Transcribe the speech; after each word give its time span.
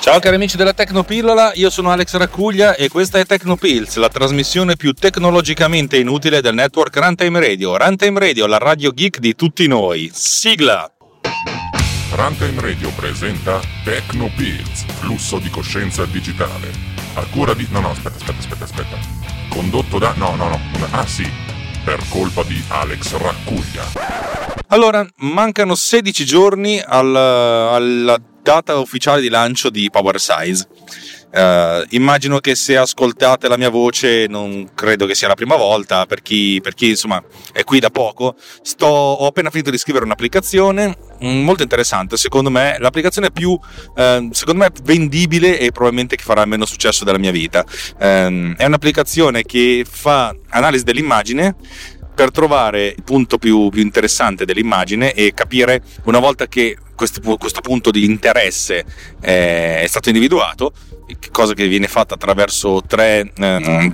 Ciao 0.00 0.18
cari 0.18 0.34
amici 0.34 0.56
della 0.56 0.72
Tecnopillola, 0.72 1.52
io 1.54 1.68
sono 1.68 1.90
Alex 1.90 2.16
Raccuglia 2.16 2.74
e 2.74 2.88
questa 2.88 3.18
è 3.18 3.26
Tecnopills, 3.26 3.96
la 3.96 4.08
trasmissione 4.08 4.76
più 4.76 4.92
tecnologicamente 4.92 5.98
inutile 5.98 6.40
del 6.40 6.54
network 6.54 6.96
Runtime 6.96 7.38
Radio. 7.38 7.76
Runtime 7.76 8.18
Radio, 8.18 8.46
la 8.46 8.58
radio 8.58 8.92
geek 8.92 9.18
di 9.18 9.34
tutti 9.34 9.66
noi. 9.66 10.10
Sigla! 10.12 10.90
Runtime 12.12 12.60
Radio 12.60 12.90
presenta 12.96 13.60
Tecnopills, 13.84 14.84
flusso 15.00 15.38
di 15.38 15.50
coscienza 15.50 16.04
digitale. 16.06 16.70
A 17.14 17.24
cura 17.30 17.54
di... 17.54 17.66
No, 17.70 17.80
no, 17.80 17.90
aspetta, 17.90 18.16
aspetta, 18.16 18.38
aspetta, 18.38 18.64
aspetta. 18.64 18.96
Condotto 19.48 19.98
da... 19.98 20.14
No, 20.16 20.34
no, 20.34 20.48
no. 20.48 20.60
Ah 20.90 21.06
sì, 21.06 21.30
per 21.90 22.08
colpa 22.08 22.44
di 22.44 22.62
Alex 22.68 23.16
Raccuglia. 23.16 23.82
Allora, 24.68 25.04
mancano 25.16 25.74
16 25.74 26.24
giorni 26.24 26.80
al, 26.80 27.16
alla 27.16 28.16
data 28.42 28.76
ufficiale 28.78 29.20
di 29.20 29.28
lancio 29.28 29.70
di 29.70 29.88
Power 29.90 30.20
Size. 30.20 30.66
Uh, 31.32 31.86
immagino 31.90 32.40
che 32.40 32.56
se 32.56 32.76
ascoltate 32.76 33.46
la 33.46 33.56
mia 33.56 33.70
voce 33.70 34.26
non 34.28 34.68
credo 34.74 35.06
che 35.06 35.14
sia 35.14 35.28
la 35.28 35.36
prima 35.36 35.54
volta 35.54 36.04
per 36.04 36.22
chi, 36.22 36.58
per 36.60 36.74
chi 36.74 36.88
insomma 36.88 37.22
è 37.52 37.62
qui 37.62 37.78
da 37.78 37.90
poco. 37.90 38.34
Sto, 38.62 38.86
ho 38.86 39.26
appena 39.26 39.50
finito 39.50 39.70
di 39.70 39.78
scrivere 39.78 40.04
un'applicazione 40.04 40.96
mm, 41.24 41.42
molto 41.44 41.62
interessante. 41.62 42.16
Secondo 42.16 42.50
me 42.50 42.76
l'applicazione 42.80 43.30
più 43.30 43.50
uh, 43.50 44.28
secondo 44.32 44.64
me 44.64 44.70
vendibile 44.82 45.60
e 45.60 45.70
probabilmente 45.70 46.16
che 46.16 46.24
farà 46.24 46.44
meno 46.46 46.66
successo 46.66 47.04
della 47.04 47.18
mia 47.18 47.30
vita. 47.30 47.64
Uh, 47.64 48.56
è 48.56 48.64
un'applicazione 48.64 49.44
che 49.44 49.86
fa 49.88 50.34
analisi 50.48 50.82
dell'immagine 50.82 51.54
per 52.20 52.32
trovare 52.32 52.88
il 52.88 53.02
punto 53.02 53.38
più, 53.38 53.70
più 53.70 53.80
interessante 53.80 54.44
dell'immagine 54.44 55.14
e 55.14 55.32
capire 55.32 55.80
una 56.04 56.18
volta 56.18 56.48
che 56.48 56.76
questo, 56.94 57.22
questo 57.38 57.62
punto 57.62 57.90
di 57.90 58.04
interesse 58.04 58.84
è 59.20 59.86
stato 59.88 60.10
individuato 60.10 60.74
cosa 61.30 61.54
che 61.54 61.66
viene 61.66 61.88
fatta 61.88 62.14
attraverso 62.14 62.82
tre 62.86 63.32
eh, 63.34 63.92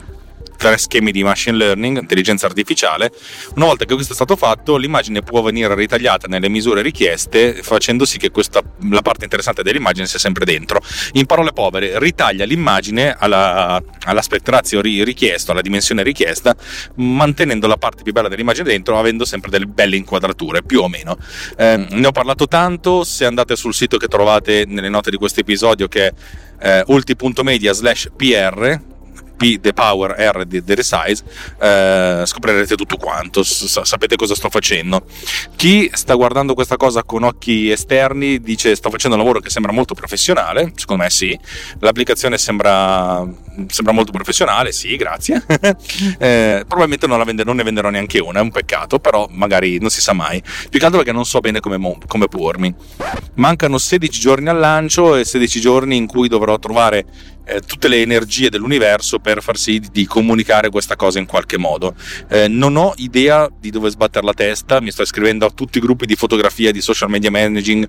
tre 0.56 0.78
schemi 0.78 1.12
di 1.12 1.22
machine 1.22 1.56
learning, 1.56 1.98
intelligenza 1.98 2.46
artificiale. 2.46 3.10
Una 3.54 3.66
volta 3.66 3.84
che 3.84 3.94
questo 3.94 4.12
è 4.12 4.16
stato 4.16 4.36
fatto, 4.36 4.76
l'immagine 4.76 5.22
può 5.22 5.42
venire 5.42 5.74
ritagliata 5.74 6.26
nelle 6.26 6.48
misure 6.48 6.82
richieste, 6.82 7.62
facendo 7.62 8.04
sì 8.04 8.18
che 8.18 8.30
questa, 8.30 8.62
la 8.90 9.02
parte 9.02 9.24
interessante 9.24 9.62
dell'immagine 9.62 10.06
sia 10.06 10.18
sempre 10.18 10.44
dentro. 10.44 10.80
In 11.12 11.26
parole 11.26 11.52
povere, 11.52 11.98
ritaglia 11.98 12.44
l'immagine 12.44 13.14
alla, 13.18 13.80
all'aspect 14.04 14.48
ratio 14.48 14.80
richiesto, 14.80 15.52
alla 15.52 15.62
dimensione 15.62 16.02
richiesta, 16.02 16.54
mantenendo 16.96 17.66
la 17.66 17.76
parte 17.76 18.02
più 18.02 18.12
bella 18.12 18.28
dell'immagine 18.28 18.68
dentro, 18.68 18.98
avendo 18.98 19.24
sempre 19.24 19.50
delle 19.50 19.66
belle 19.66 19.96
inquadrature, 19.96 20.62
più 20.62 20.80
o 20.80 20.88
meno. 20.88 21.16
Eh, 21.56 21.86
ne 21.88 22.06
ho 22.06 22.12
parlato 22.12 22.46
tanto, 22.48 23.04
se 23.04 23.24
andate 23.24 23.56
sul 23.56 23.74
sito 23.74 23.96
che 23.96 24.06
trovate 24.06 24.64
nelle 24.66 24.88
note 24.88 25.10
di 25.10 25.16
questo 25.16 25.40
episodio 25.40 25.88
che 25.88 26.06
è 26.06 26.12
eh, 26.58 26.84
ulti.media 26.86 27.72
slash 27.72 28.10
pr 28.16 28.94
P 29.36 29.60
The 29.60 29.72
Power 29.72 30.14
R 30.18 30.44
di 30.44 30.64
The 30.64 30.74
Resize 30.74 31.24
eh, 31.60 32.22
scoprirete 32.24 32.74
tutto 32.74 32.96
quanto 32.96 33.42
S- 33.42 33.82
sapete 33.82 34.16
cosa 34.16 34.34
sto 34.34 34.48
facendo. 34.48 35.04
Chi 35.56 35.90
sta 35.92 36.14
guardando 36.14 36.54
questa 36.54 36.76
cosa 36.76 37.02
con 37.04 37.22
occhi 37.22 37.70
esterni 37.70 38.40
dice 38.40 38.74
sto 38.74 38.90
facendo 38.90 39.16
un 39.16 39.22
lavoro 39.22 39.40
che 39.40 39.50
sembra 39.50 39.72
molto 39.72 39.94
professionale 39.94 40.72
secondo 40.74 41.02
me 41.02 41.10
sì. 41.10 41.38
L'applicazione 41.80 42.38
sembra, 42.38 43.26
sembra 43.68 43.92
molto 43.92 44.12
professionale 44.12 44.72
sì 44.72 44.96
grazie. 44.96 45.44
Eh, 46.18 46.64
probabilmente 46.66 47.06
non, 47.06 47.22
vende, 47.24 47.44
non, 47.44 47.56
ne 47.56 47.62
venderò 47.62 47.90
neanche 47.90 48.18
una 48.18 48.38
è 48.38 48.42
un 48.42 48.50
peccato 48.50 48.98
però 48.98 49.28
magari 49.30 49.78
non 49.78 49.90
si 49.90 50.00
sa 50.00 50.12
mai. 50.12 50.42
Più 50.42 50.78
che 50.78 50.84
altro 50.84 50.98
perché 50.98 51.12
non 51.12 51.24
so 51.24 51.40
bene 51.40 51.60
come, 51.60 51.76
mo- 51.76 51.98
come 52.06 52.28
pormi. 52.28 52.74
Mancano 53.34 53.78
16 53.78 54.20
giorni 54.20 54.48
al 54.48 54.58
lancio 54.58 55.16
e 55.16 55.24
16 55.24 55.60
giorni 55.60 55.96
in 55.96 56.06
cui 56.06 56.28
dovrò 56.28 56.58
trovare 56.58 57.04
eh, 57.46 57.60
tutte 57.60 57.88
le 57.88 58.00
energie 58.00 58.50
dell'universo 58.50 59.18
per 59.18 59.42
far 59.42 59.56
sì 59.56 59.78
di, 59.78 59.88
di 59.92 60.06
comunicare 60.06 60.68
questa 60.70 60.96
cosa 60.96 61.18
in 61.18 61.26
qualche 61.26 61.56
modo. 61.56 61.94
Eh, 62.28 62.48
non 62.48 62.76
ho 62.76 62.92
idea 62.96 63.48
di 63.58 63.70
dove 63.70 63.88
sbattere 63.90 64.26
la 64.26 64.34
testa, 64.34 64.80
mi 64.80 64.90
sto 64.90 65.02
iscrivendo 65.02 65.46
a 65.46 65.50
tutti 65.50 65.78
i 65.78 65.80
gruppi 65.80 66.06
di 66.06 66.16
fotografia, 66.16 66.72
di 66.72 66.80
social 66.80 67.08
media 67.08 67.30
managing, 67.30 67.88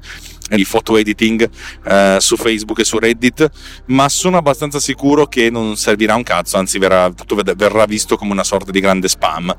di 0.49 0.65
photo 0.65 0.95
editing 0.97 1.49
eh, 1.85 2.17
su 2.19 2.37
Facebook 2.37 2.79
e 2.79 2.83
su 2.83 2.99
Reddit, 2.99 3.49
ma 3.87 4.07
sono 4.09 4.37
abbastanza 4.37 4.79
sicuro 4.79 5.27
che 5.27 5.49
non 5.49 5.75
servirà 5.75 6.15
un 6.15 6.23
cazzo, 6.23 6.57
anzi 6.57 6.77
verrà, 6.77 7.11
tutto 7.11 7.35
verrà 7.35 7.85
visto 7.85 8.15
come 8.15 8.31
una 8.31 8.43
sorta 8.43 8.71
di 8.71 8.79
grande 8.79 9.07
spam. 9.07 9.55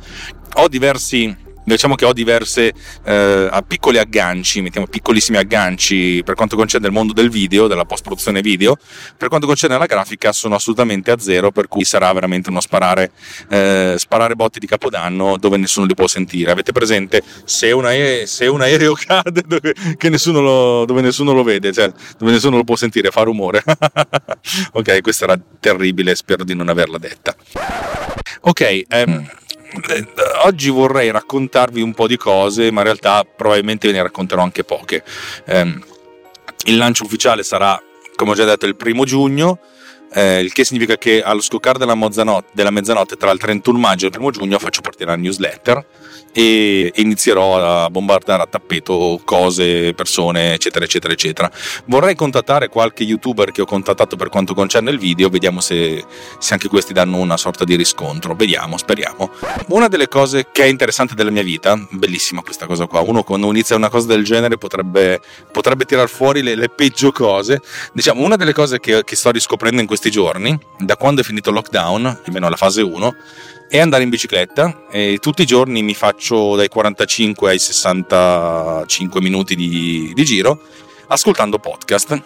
Ho 0.55 0.69
diversi 0.69 1.47
diciamo 1.75 1.95
che 1.95 2.05
ho 2.05 2.13
diverse 2.13 2.73
eh, 3.05 3.65
piccoli 3.67 3.99
agganci, 3.99 4.61
mettiamo 4.61 4.87
piccolissimi 4.87 5.39
agganci 5.39 6.23
per 6.25 6.35
quanto 6.35 6.57
concerne 6.57 6.87
il 6.87 6.93
mondo 6.93 7.13
del 7.13 7.31
video, 7.31 7.67
della 7.67 7.85
post 7.85 8.03
produzione 8.03 8.41
video, 8.41 8.77
per 9.17 9.29
quanto 9.29 9.47
concerne 9.47 9.79
la 9.79 9.87
grafica 9.87 10.33
sono 10.33 10.55
assolutamente 10.55 11.11
a 11.11 11.19
zero, 11.19 11.51
per 11.51 11.69
cui 11.69 11.85
sarà 11.85 12.13
veramente 12.13 12.51
uno 12.51 12.61
sparare, 12.61 13.13
eh, 13.51 13.95
sparare 13.99 14.35
botti 14.35 14.59
di 14.59 14.67
capodanno 14.67 15.37
dove 15.37 15.57
nessuno 15.57 15.87
li 15.87 15.95
può 15.95 16.07
sentire. 16.07 16.51
Avete 16.51 16.73
presente 16.73 17.23
se 17.45 17.71
un, 17.73 17.85
aereo, 17.85 18.27
se 18.27 18.47
un 18.47 18.61
aereo 18.61 18.95
cade 18.99 19.43
dove 19.47 19.75
nessuno, 20.09 20.41
lo, 20.41 20.85
dove 20.85 21.01
nessuno 21.01 21.33
lo 21.33 21.43
vede, 21.43 21.73
cioè 21.73 21.93
dove 22.19 22.33
nessuno 22.33 22.57
lo 22.57 22.65
può 22.65 22.77
sentire, 22.77 23.11
fa 23.11 23.23
rumore. 23.23 23.63
ok, 24.73 25.01
questa 25.01 25.25
era 25.25 25.41
terribile, 25.61 26.15
spero 26.15 26.45
di 26.45 26.55
non 26.55 26.69
averla 26.69 26.99
detta. 26.99 27.35
Ok, 28.43 28.61
ehm, 28.61 28.85
eh, 28.89 29.47
oggi 30.45 30.71
vorrei 30.71 31.11
raccontarvi 31.11 31.81
un 31.81 31.95
po' 31.95 32.07
di 32.07 32.17
cose, 32.17 32.71
ma 32.71 32.81
in 32.81 32.87
realtà 32.87 33.25
probabilmente 33.25 33.87
ve 33.87 33.95
ne 33.95 34.03
racconterò 34.03 34.43
anche 34.43 34.65
poche. 34.65 35.05
Eh, 35.47 35.79
il 36.67 36.77
lancio 36.77 37.05
ufficiale 37.05 37.43
sarà, 37.43 37.81
come 38.17 38.33
ho 38.33 38.35
già 38.35 38.45
detto, 38.45 38.67
il 38.67 38.77
primo 38.77 39.05
giugno. 39.05 39.59
Eh, 40.11 40.41
il 40.41 40.53
che 40.55 40.65
significa 40.65 40.97
che 40.97 41.23
allo 41.23 41.43
scoccare 41.43 41.79
della 41.79 41.95
mezzanotte, 41.95 42.49
della 42.53 42.71
mezzanotte 42.71 43.17
tra 43.17 43.31
il 43.31 43.39
31 43.39 43.79
maggio 43.79 44.07
e 44.07 44.09
il 44.09 44.19
1 44.19 44.31
giugno 44.31 44.59
faccio 44.59 44.81
partire 44.81 45.11
la 45.11 45.17
newsletter 45.17 45.85
e 46.33 46.93
inizierò 46.97 47.85
a 47.85 47.91
bombardare 47.91 48.43
a 48.43 48.47
tappeto 48.47 49.21
cose, 49.25 49.93
persone, 49.95 50.55
eccetera, 50.55 50.85
eccetera, 50.85 51.13
eccetera. 51.13 51.51
Vorrei 51.87 52.15
contattare 52.15 52.69
qualche 52.69 53.05
youtuber 53.05 53.51
che 53.51 53.63
ho 53.63 53.67
contattato 53.67 54.17
per 54.17 54.29
quanto 54.29 54.55
concerne 54.55 54.91
il 54.91 54.99
video, 54.99 55.29
vediamo 55.29 55.61
se, 55.61 56.05
se 56.39 56.53
anche 56.53 56.69
questi 56.69 56.93
danno 56.93 57.17
una 57.19 57.37
sorta 57.37 57.65
di 57.65 57.75
riscontro. 57.77 58.35
Vediamo, 58.35 58.77
speriamo. 58.77 59.31
Una 59.69 59.89
delle 59.89 60.09
cose 60.09 60.49
che 60.53 60.65
è 60.65 60.67
interessante 60.67 61.15
della 61.15 61.31
mia 61.31 61.43
vita, 61.43 61.77
bellissima 61.91 62.43
questa 62.43 62.67
cosa 62.67 62.87
qua, 62.87 63.01
uno 63.01 63.23
quando 63.23 63.49
inizia 63.49 63.77
una 63.77 63.89
cosa 63.89 64.07
del 64.07 64.25
genere 64.25 64.59
potrebbe, 64.59 65.21
potrebbe 65.51 65.85
tirar 65.85 66.09
fuori 66.09 66.43
le, 66.43 66.55
le, 66.55 66.69
peggio 66.69 67.13
cose. 67.13 67.61
Diciamo, 67.93 68.23
una 68.23 68.37
delle 68.37 68.53
cose 68.53 68.81
che, 68.81 69.03
che 69.05 69.17
sto 69.17 69.31
riscoprendo 69.31 69.81
in 69.81 69.87
questi 69.87 70.11
giorni, 70.11 70.59
da 70.79 70.97
quando 70.97 71.21
è 71.21 71.25
finito 71.25 71.51
il 71.51 71.57
lockdown, 71.57 72.21
almeno 72.27 72.49
la 72.49 72.57
fase 72.57 72.83
1, 72.83 73.17
e 73.69 73.81
andare 73.81 74.03
in 74.03 74.09
bicicletta. 74.09 74.87
E 74.91 75.19
tutti 75.21 75.43
i 75.43 75.47
giorni 75.47 75.83
mi 75.83 75.95
faccio 75.95 76.57
dai 76.57 76.69
45 76.69 77.51
ai 77.51 77.59
65 77.59 79.21
minuti 79.21 79.55
di, 79.55 80.13
di 80.15 80.25
giro 80.25 80.61
ascoltando 81.09 81.59
podcast. 81.59 82.23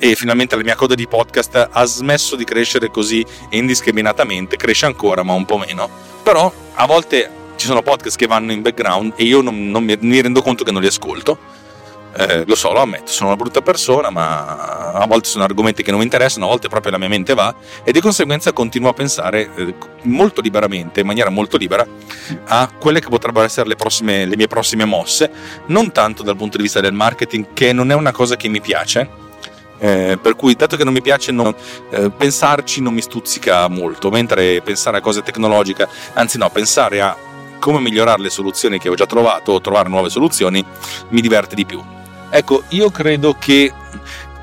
E 0.00 0.14
finalmente 0.14 0.54
la 0.54 0.62
mia 0.62 0.76
coda 0.76 0.94
di 0.94 1.08
podcast 1.08 1.70
ha 1.72 1.84
smesso 1.84 2.36
di 2.36 2.44
crescere 2.44 2.88
così 2.88 3.24
indiscriminatamente, 3.50 4.56
cresce 4.56 4.86
ancora 4.86 5.22
ma 5.22 5.32
un 5.32 5.44
po' 5.44 5.58
meno. 5.58 5.88
Però 6.22 6.52
a 6.74 6.86
volte 6.86 7.30
ci 7.56 7.66
sono 7.66 7.82
podcast 7.82 8.16
che 8.16 8.28
vanno 8.28 8.52
in 8.52 8.62
background 8.62 9.14
e 9.16 9.24
io 9.24 9.40
non, 9.40 9.68
non 9.68 9.82
mi, 9.82 9.96
mi, 10.00 10.20
rendo 10.20 10.42
conto 10.42 10.62
che 10.62 10.70
non 10.70 10.80
li 10.80 10.86
ascolto 10.86 11.38
Eh, 12.16 12.44
lo 12.46 12.54
so, 12.54 12.72
lo 12.72 12.80
ammetto, 12.80 13.12
sono 13.12 13.28
una 13.28 13.36
brutta 13.36 13.60
persona, 13.60 14.10
ma 14.10 14.92
a 14.92 15.06
volte 15.06 15.28
sono 15.28 15.44
argomenti 15.44 15.82
che 15.82 15.90
non 15.90 16.00
mi 16.00 16.04
interessano, 16.04 16.46
a 16.46 16.48
volte 16.48 16.68
proprio 16.68 16.90
la 16.92 16.98
mia 16.98 17.08
mente 17.08 17.34
va 17.34 17.54
e 17.84 17.92
di 17.92 18.00
conseguenza 18.00 18.52
continuo 18.52 18.88
a 18.88 18.92
pensare 18.94 19.50
eh, 19.54 19.74
molto 20.02 20.40
liberamente, 20.40 21.00
in 21.00 21.06
maniera 21.06 21.30
molto 21.30 21.56
libera, 21.56 21.86
a 22.46 22.70
quelle 22.78 23.00
che 23.00 23.08
potrebbero 23.08 23.44
essere 23.44 23.68
le, 23.68 23.76
prossime, 23.76 24.24
le 24.24 24.36
mie 24.36 24.48
prossime 24.48 24.84
mosse, 24.84 25.30
non 25.66 25.92
tanto 25.92 26.22
dal 26.22 26.36
punto 26.36 26.56
di 26.56 26.62
vista 26.62 26.80
del 26.80 26.94
marketing, 26.94 27.48
che 27.52 27.72
non 27.72 27.90
è 27.90 27.94
una 27.94 28.12
cosa 28.12 28.36
che 28.36 28.48
mi 28.48 28.60
piace, 28.60 29.26
eh, 29.78 30.18
per 30.20 30.34
cui, 30.34 30.54
dato 30.54 30.76
che 30.76 30.84
non 30.84 30.92
mi 30.92 31.02
piace, 31.02 31.30
non, 31.30 31.54
eh, 31.90 32.10
pensarci 32.10 32.80
non 32.80 32.94
mi 32.94 33.02
stuzzica 33.02 33.68
molto, 33.68 34.10
mentre 34.10 34.60
pensare 34.62 34.96
a 34.96 35.00
cose 35.00 35.22
tecnologiche, 35.22 35.86
anzi 36.14 36.38
no, 36.38 36.48
pensare 36.50 37.00
a 37.00 37.16
come 37.60 37.80
migliorare 37.80 38.22
le 38.22 38.30
soluzioni 38.30 38.78
che 38.78 38.88
ho 38.88 38.94
già 38.94 39.06
trovato 39.06 39.52
o 39.52 39.60
trovare 39.60 39.88
nuove 39.88 40.10
soluzioni 40.10 40.64
mi 41.08 41.20
diverte 41.20 41.54
di 41.54 41.66
più. 41.66 41.96
Ecco, 42.30 42.64
io 42.68 42.90
credo 42.90 43.34
che, 43.34 43.72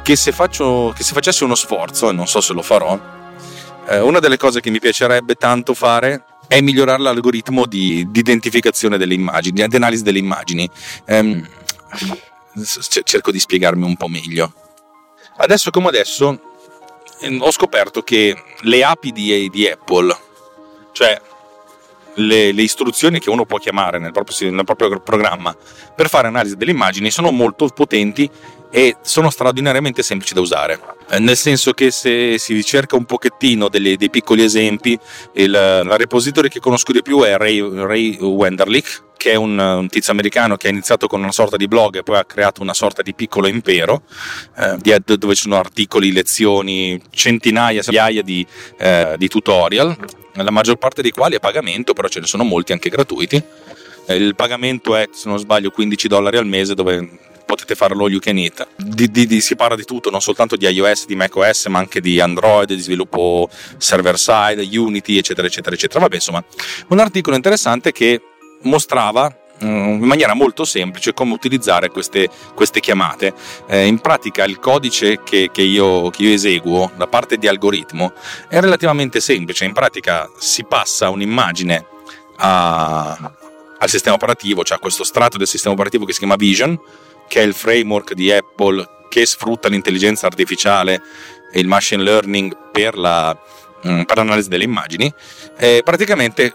che, 0.04 0.16
se, 0.16 0.32
faccio, 0.32 0.94
che 0.96 1.04
se 1.04 1.14
facessi 1.14 1.44
uno 1.44 1.56
sforzo, 1.56 2.10
e 2.10 2.14
non 2.14 2.28
so 2.28 2.42
se 2.42 2.54
lo 2.54 2.62
farò, 2.62 3.00
eh, 3.88 4.00
una 4.00 4.20
delle 4.20 4.38
cose 4.38 4.60
che 4.60 4.70
mi 4.70 4.80
piacerebbe 4.80 5.36
tanto 5.36 5.74
fare 5.74 6.24
è 6.48 6.62
migliorare 6.62 7.02
l'algoritmo 7.02 7.66
di, 7.66 8.08
di 8.10 8.20
identificazione 8.20 8.98
delle 8.98 9.14
immagini, 9.14 9.68
di 9.68 9.76
analisi 9.76 10.04
delle 10.04 10.20
immagini. 10.20 10.70
Eh, 11.06 11.44
cerco 13.04 13.32
di 13.32 13.40
spiegarmi 13.40 13.84
un 13.84 13.96
po' 13.96 14.08
meglio. 14.08 14.54
Adesso 15.38 15.70
come 15.70 15.88
adesso 15.88 16.40
ehm, 17.20 17.42
ho 17.42 17.52
scoperto 17.52 18.02
che 18.02 18.36
le 18.62 18.84
API 18.84 19.12
di, 19.12 19.50
di 19.50 19.68
Apple, 19.68 20.16
cioè 20.94 21.20
le, 22.16 22.52
le, 22.52 22.62
istruzioni 22.62 23.20
che 23.20 23.30
uno 23.30 23.46
può 23.46 23.58
chiamare 23.58 24.00
nel 24.00 24.12
proprio, 24.12 24.52
nel 24.52 24.64
proprio, 24.64 25.00
programma 25.00 25.56
per 25.96 26.10
fare 26.10 26.28
analisi 26.28 26.56
delle 26.56 26.72
immagini 26.72 27.12
sono 27.12 27.32
molto 27.32 27.68
potenti 27.68 28.30
e 28.72 28.98
sono 29.02 29.30
straordinariamente 29.30 30.04
semplici 30.04 30.34
da 30.34 30.42
usare. 30.42 30.80
Eh, 31.10 31.20
nel 31.20 31.38
senso 31.38 31.72
che 31.72 31.92
se 31.92 32.38
si 32.38 32.54
ricerca 32.54 32.96
un 32.96 33.06
pochettino 33.06 33.70
delle, 33.70 33.96
dei 33.96 34.10
piccoli 34.10 34.44
esempi, 34.44 34.98
il, 35.36 35.52
la 35.52 35.96
repository 35.96 36.50
che 36.50 36.60
conosco 36.60 36.92
di 36.92 37.02
più 37.02 37.22
è 37.22 37.38
Ray, 37.38 37.62
Ray 37.62 38.18
Wenderlich, 38.18 39.04
che 39.16 39.32
è 39.32 39.36
un, 39.36 39.58
un, 39.58 39.88
tizio 39.88 40.12
americano 40.12 40.58
che 40.58 40.68
ha 40.68 40.72
iniziato 40.72 41.08
con 41.08 41.22
una 41.22 41.32
sorta 41.32 41.56
di 41.56 41.68
blog 41.68 41.98
e 41.98 42.04
poi 42.04 42.18
ha 42.18 42.26
creato 42.26 42.62
una 42.62 42.74
sorta 42.74 43.02
di 43.02 43.14
piccolo 43.14 43.48
impero 43.48 44.04
eh, 44.58 45.00
dove 45.04 45.36
ci 45.36 45.44
sono 45.44 45.58
articoli, 45.58 46.12
lezioni, 46.12 47.02
centinaia, 47.12 47.82
migliaia 47.86 48.22
di, 48.22 48.46
eh, 48.78 49.16
di, 49.18 49.28
tutorial, 49.28 49.96
la 50.44 50.52
maggior 50.52 50.78
parte 50.78 51.02
dei 51.02 51.12
quali 51.12 51.36
a 51.36 51.40
pagamento, 51.40 51.94
però 51.94 52.08
ce 52.08 52.20
ne 52.20 52.26
sono 52.26 52.44
molti 52.44 52.72
anche 52.72 52.90
gratuiti. 52.90 53.42
Eh, 54.08 54.16
il 54.16 54.36
pagamento 54.36 54.96
è, 54.96 55.10
se 55.12 55.28
non 55.30 55.40
sbaglio, 55.40 55.72
15 55.72 56.08
dollari 56.08 56.38
al 56.38 56.46
mese 56.46 56.76
dove 56.76 57.10
potete 57.46 57.76
farlo 57.76 58.10
you 58.10 58.20
can 58.20 58.38
eat. 58.38 58.68
Di, 58.76 59.10
di, 59.10 59.26
di, 59.26 59.40
si 59.42 59.56
parla 59.56 59.76
di 59.76 59.86
tutto, 59.86 60.10
non 60.10 60.22
soltanto 60.22 60.56
di 60.56 60.68
iOS, 60.68 61.06
di 61.06 61.16
macOS, 61.16 61.68
ma 61.68 61.80
anche 61.80 62.02
di 62.02 62.20
Android, 62.20 62.68
di 62.68 62.80
sviluppo 62.80 63.50
server 63.78 64.18
side, 64.18 64.68
Unity, 64.78 65.18
eccetera, 65.18 65.48
eccetera, 65.48 65.76
eccetera. 65.76 66.00
Vabbè, 66.02 66.16
insomma, 66.16 66.44
un 66.90 67.00
articolo 67.00 67.36
interessante 67.36 67.92
che 67.92 68.22
mostrava 68.64 69.34
in 69.60 70.00
maniera 70.00 70.34
molto 70.34 70.66
semplice 70.66 71.14
come 71.14 71.34
utilizzare 71.34 71.90
queste, 71.90 72.30
queste 72.54 72.80
chiamate. 72.80 73.34
Eh, 73.68 73.86
in 73.86 74.00
pratica 74.00 74.44
il 74.44 74.60
codice 74.60 75.22
che, 75.24 75.50
che, 75.52 75.62
io, 75.62 76.10
che, 76.10 76.24
io, 76.24 76.34
eseguo 76.34 76.92
da 76.96 77.08
parte 77.08 77.38
di 77.38 77.48
algoritmo 77.48 78.14
è 78.50 78.60
relativamente 78.60 79.20
semplice, 79.20 79.66
in 79.66 79.74
pratica 79.74 80.30
si 80.38 80.66
passa 80.66 81.10
un'immagine 81.10 81.86
a, 82.38 83.34
al 83.78 83.90
sistema 83.90 84.16
operativo, 84.16 84.64
cioè 84.64 84.78
a 84.78 84.82
questo 84.82 85.04
strato 85.04 85.38
del 85.38 85.48
sistema 85.48 85.74
operativo 85.74 86.06
che 86.06 86.14
si 86.14 86.20
chiama 86.20 86.36
Vision, 86.36 86.80
che 87.28 87.42
è 87.42 87.44
il 87.44 87.54
framework 87.54 88.14
di 88.14 88.32
Apple 88.32 88.94
che 89.10 89.26
sfrutta 89.26 89.70
l'intelligenza 89.70 90.28
artificiale 90.28 91.02
e 91.52 91.60
il 91.60 91.68
machine 91.68 92.04
learning 92.04 92.72
per, 92.72 92.98
la, 92.98 93.38
mm, 93.88 94.02
per 94.02 94.18
l'analisi 94.18 94.50
delle 94.50 94.66
immagini. 94.66 95.12
Eh, 95.58 95.82
praticamente 95.84 96.54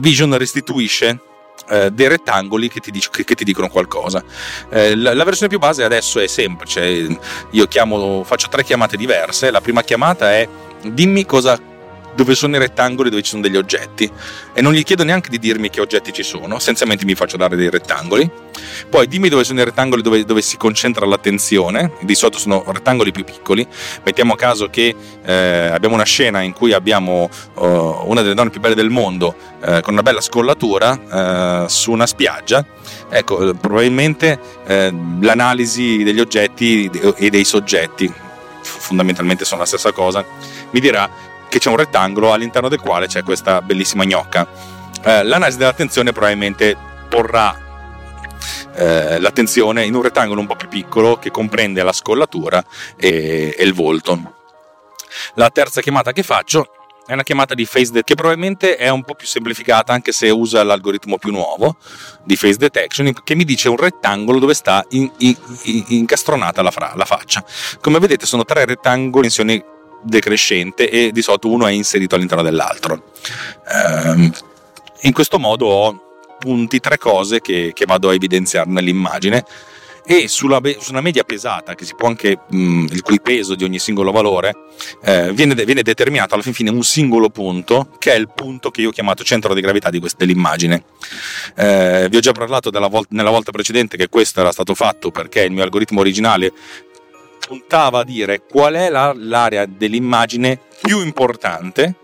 Vision 0.00 0.36
restituisce 0.36 1.20
eh, 1.68 1.90
dei 1.90 2.08
rettangoli 2.08 2.68
che 2.68 2.80
ti, 2.80 2.90
dic- 2.90 3.24
che 3.24 3.34
ti 3.34 3.44
dicono 3.44 3.68
qualcosa. 3.68 4.22
Eh, 4.70 4.96
la, 4.96 5.14
la, 5.14 5.24
versione 5.24 5.48
più 5.48 5.58
base 5.58 5.84
adesso 5.84 6.20
è 6.20 6.26
semplice, 6.26 7.18
io 7.50 7.66
chiamo, 7.66 8.24
faccio 8.24 8.48
tre 8.48 8.64
chiamate 8.64 8.96
diverse, 8.96 9.50
la 9.50 9.60
prima 9.60 9.82
chiamata 9.82 10.32
è 10.32 10.48
dimmi 10.82 11.24
cosa 11.24 11.58
dove 12.18 12.34
sono 12.34 12.56
i 12.56 12.58
rettangoli 12.58 13.10
dove 13.10 13.22
ci 13.22 13.30
sono 13.30 13.42
degli 13.42 13.56
oggetti 13.56 14.10
e 14.52 14.60
non 14.60 14.72
gli 14.72 14.82
chiedo 14.82 15.04
neanche 15.04 15.30
di 15.30 15.38
dirmi 15.38 15.70
che 15.70 15.80
oggetti 15.80 16.12
ci 16.12 16.24
sono, 16.24 16.56
essenzialmente 16.56 17.04
mi 17.04 17.14
faccio 17.14 17.36
dare 17.36 17.54
dei 17.54 17.70
rettangoli. 17.70 18.28
Poi 18.90 19.06
dimmi 19.06 19.28
dove 19.28 19.44
sono 19.44 19.60
i 19.60 19.64
rettangoli 19.64 20.02
dove, 20.02 20.24
dove 20.24 20.42
si 20.42 20.56
concentra 20.56 21.06
l'attenzione, 21.06 21.92
di 22.00 22.16
solito 22.16 22.38
sono 22.40 22.64
rettangoli 22.66 23.12
più 23.12 23.22
piccoli. 23.22 23.64
Mettiamo 24.02 24.32
a 24.32 24.36
caso 24.36 24.68
che 24.68 24.92
eh, 25.24 25.70
abbiamo 25.72 25.94
una 25.94 26.02
scena 26.02 26.40
in 26.40 26.52
cui 26.52 26.72
abbiamo 26.72 27.30
uh, 27.54 28.02
una 28.06 28.22
delle 28.22 28.34
donne 28.34 28.50
più 28.50 28.60
belle 28.60 28.74
del 28.74 28.90
mondo 28.90 29.36
eh, 29.60 29.80
con 29.80 29.92
una 29.92 30.02
bella 30.02 30.20
scollatura 30.20 31.64
eh, 31.64 31.68
su 31.68 31.92
una 31.92 32.06
spiaggia. 32.06 32.66
Ecco, 33.10 33.54
probabilmente 33.54 34.40
eh, 34.66 34.92
l'analisi 35.20 36.02
degli 36.02 36.20
oggetti 36.20 36.90
e 37.16 37.30
dei 37.30 37.44
soggetti, 37.44 38.12
fondamentalmente 38.60 39.44
sono 39.44 39.60
la 39.60 39.66
stessa 39.66 39.92
cosa, 39.92 40.24
mi 40.70 40.80
dirà 40.80 41.27
che 41.48 41.58
c'è 41.58 41.70
un 41.70 41.76
rettangolo 41.76 42.32
all'interno 42.32 42.68
del 42.68 42.80
quale 42.80 43.06
c'è 43.06 43.22
questa 43.22 43.62
bellissima 43.62 44.04
gnocca. 44.04 44.46
Eh, 45.02 45.22
l'analisi 45.22 45.58
dell'attenzione 45.58 46.12
probabilmente 46.12 46.76
porrà 47.08 47.66
eh, 48.74 49.18
l'attenzione 49.18 49.84
in 49.84 49.94
un 49.94 50.02
rettangolo 50.02 50.40
un 50.40 50.46
po' 50.46 50.56
più 50.56 50.68
piccolo 50.68 51.18
che 51.18 51.30
comprende 51.30 51.82
la 51.82 51.92
scollatura 51.92 52.64
e, 52.96 53.54
e 53.56 53.64
il 53.64 53.74
volto. 53.74 54.34
La 55.34 55.50
terza 55.50 55.80
chiamata 55.80 56.12
che 56.12 56.22
faccio 56.22 56.72
è 57.08 57.14
una 57.14 57.22
chiamata 57.22 57.54
di 57.54 57.64
face 57.64 57.90
detection 57.90 58.04
che 58.04 58.14
probabilmente 58.16 58.76
è 58.76 58.90
un 58.90 59.02
po' 59.02 59.14
più 59.14 59.26
semplificata 59.26 59.94
anche 59.94 60.12
se 60.12 60.28
usa 60.28 60.62
l'algoritmo 60.62 61.16
più 61.16 61.32
nuovo 61.32 61.78
di 62.22 62.36
face 62.36 62.58
detection 62.58 63.14
che 63.24 63.34
mi 63.34 63.44
dice 63.44 63.70
un 63.70 63.78
rettangolo 63.78 64.38
dove 64.38 64.52
sta 64.52 64.84
in, 64.90 65.10
in, 65.18 65.34
in, 65.62 65.84
incastronata 65.88 66.60
la, 66.60 66.70
fra, 66.70 66.92
la, 66.94 67.06
faccia. 67.06 67.42
Come 67.80 67.98
vedete 67.98 68.26
sono 68.26 68.44
tre 68.44 68.66
rettangoli 68.66 69.24
in 69.26 69.32
tensione 69.32 69.64
decrescente 70.02 70.88
e 70.88 71.12
di 71.12 71.22
solito 71.22 71.48
uno 71.48 71.66
è 71.66 71.72
inserito 71.72 72.14
all'interno 72.14 72.42
dell'altro. 72.42 73.12
Um, 73.72 74.32
in 75.02 75.12
questo 75.12 75.38
modo 75.38 75.66
ho 75.66 76.02
punti 76.38 76.80
tre 76.80 76.98
cose 76.98 77.40
che, 77.40 77.72
che 77.74 77.84
vado 77.84 78.08
a 78.08 78.14
evidenziare 78.14 78.70
nell'immagine 78.70 79.44
e 80.10 80.26
sulla, 80.26 80.58
su 80.78 80.90
una 80.90 81.02
media 81.02 81.22
pesata, 81.22 81.74
che 81.74 81.84
si 81.84 81.94
può 81.94 82.08
anche 82.08 82.38
mh, 82.48 82.86
il 82.92 83.02
cui 83.02 83.20
peso 83.20 83.54
di 83.54 83.64
ogni 83.64 83.78
singolo 83.78 84.10
valore, 84.10 84.54
eh, 85.02 85.34
viene, 85.34 85.54
viene, 85.66 85.82
determinato 85.82 86.32
alla 86.32 86.42
fin 86.42 86.54
fine 86.54 86.70
un 86.70 86.82
singolo 86.82 87.28
punto, 87.28 87.90
che 87.98 88.14
è 88.14 88.16
il 88.16 88.30
punto 88.34 88.70
che 88.70 88.80
io 88.80 88.88
ho 88.88 88.92
chiamato 88.92 89.22
centro 89.22 89.52
di 89.52 89.60
gravità 89.60 89.90
di 89.90 89.98
questa, 90.00 90.24
dell'immagine. 90.24 90.82
Eh, 91.54 92.06
vi 92.08 92.16
ho 92.16 92.20
già 92.20 92.32
parlato 92.32 92.70
vol- 92.88 93.04
nella 93.10 93.28
volta 93.28 93.50
precedente 93.50 93.98
che 93.98 94.08
questo 94.08 94.40
era 94.40 94.50
stato 94.50 94.74
fatto 94.74 95.10
perché 95.10 95.42
il 95.42 95.52
mio 95.52 95.62
algoritmo 95.62 96.00
originale 96.00 96.54
puntava 97.48 98.00
a 98.00 98.04
dire 98.04 98.42
qual 98.42 98.74
è 98.74 98.90
la, 98.90 99.14
l'area 99.16 99.64
dell'immagine 99.64 100.60
più 100.82 101.00
importante 101.00 101.94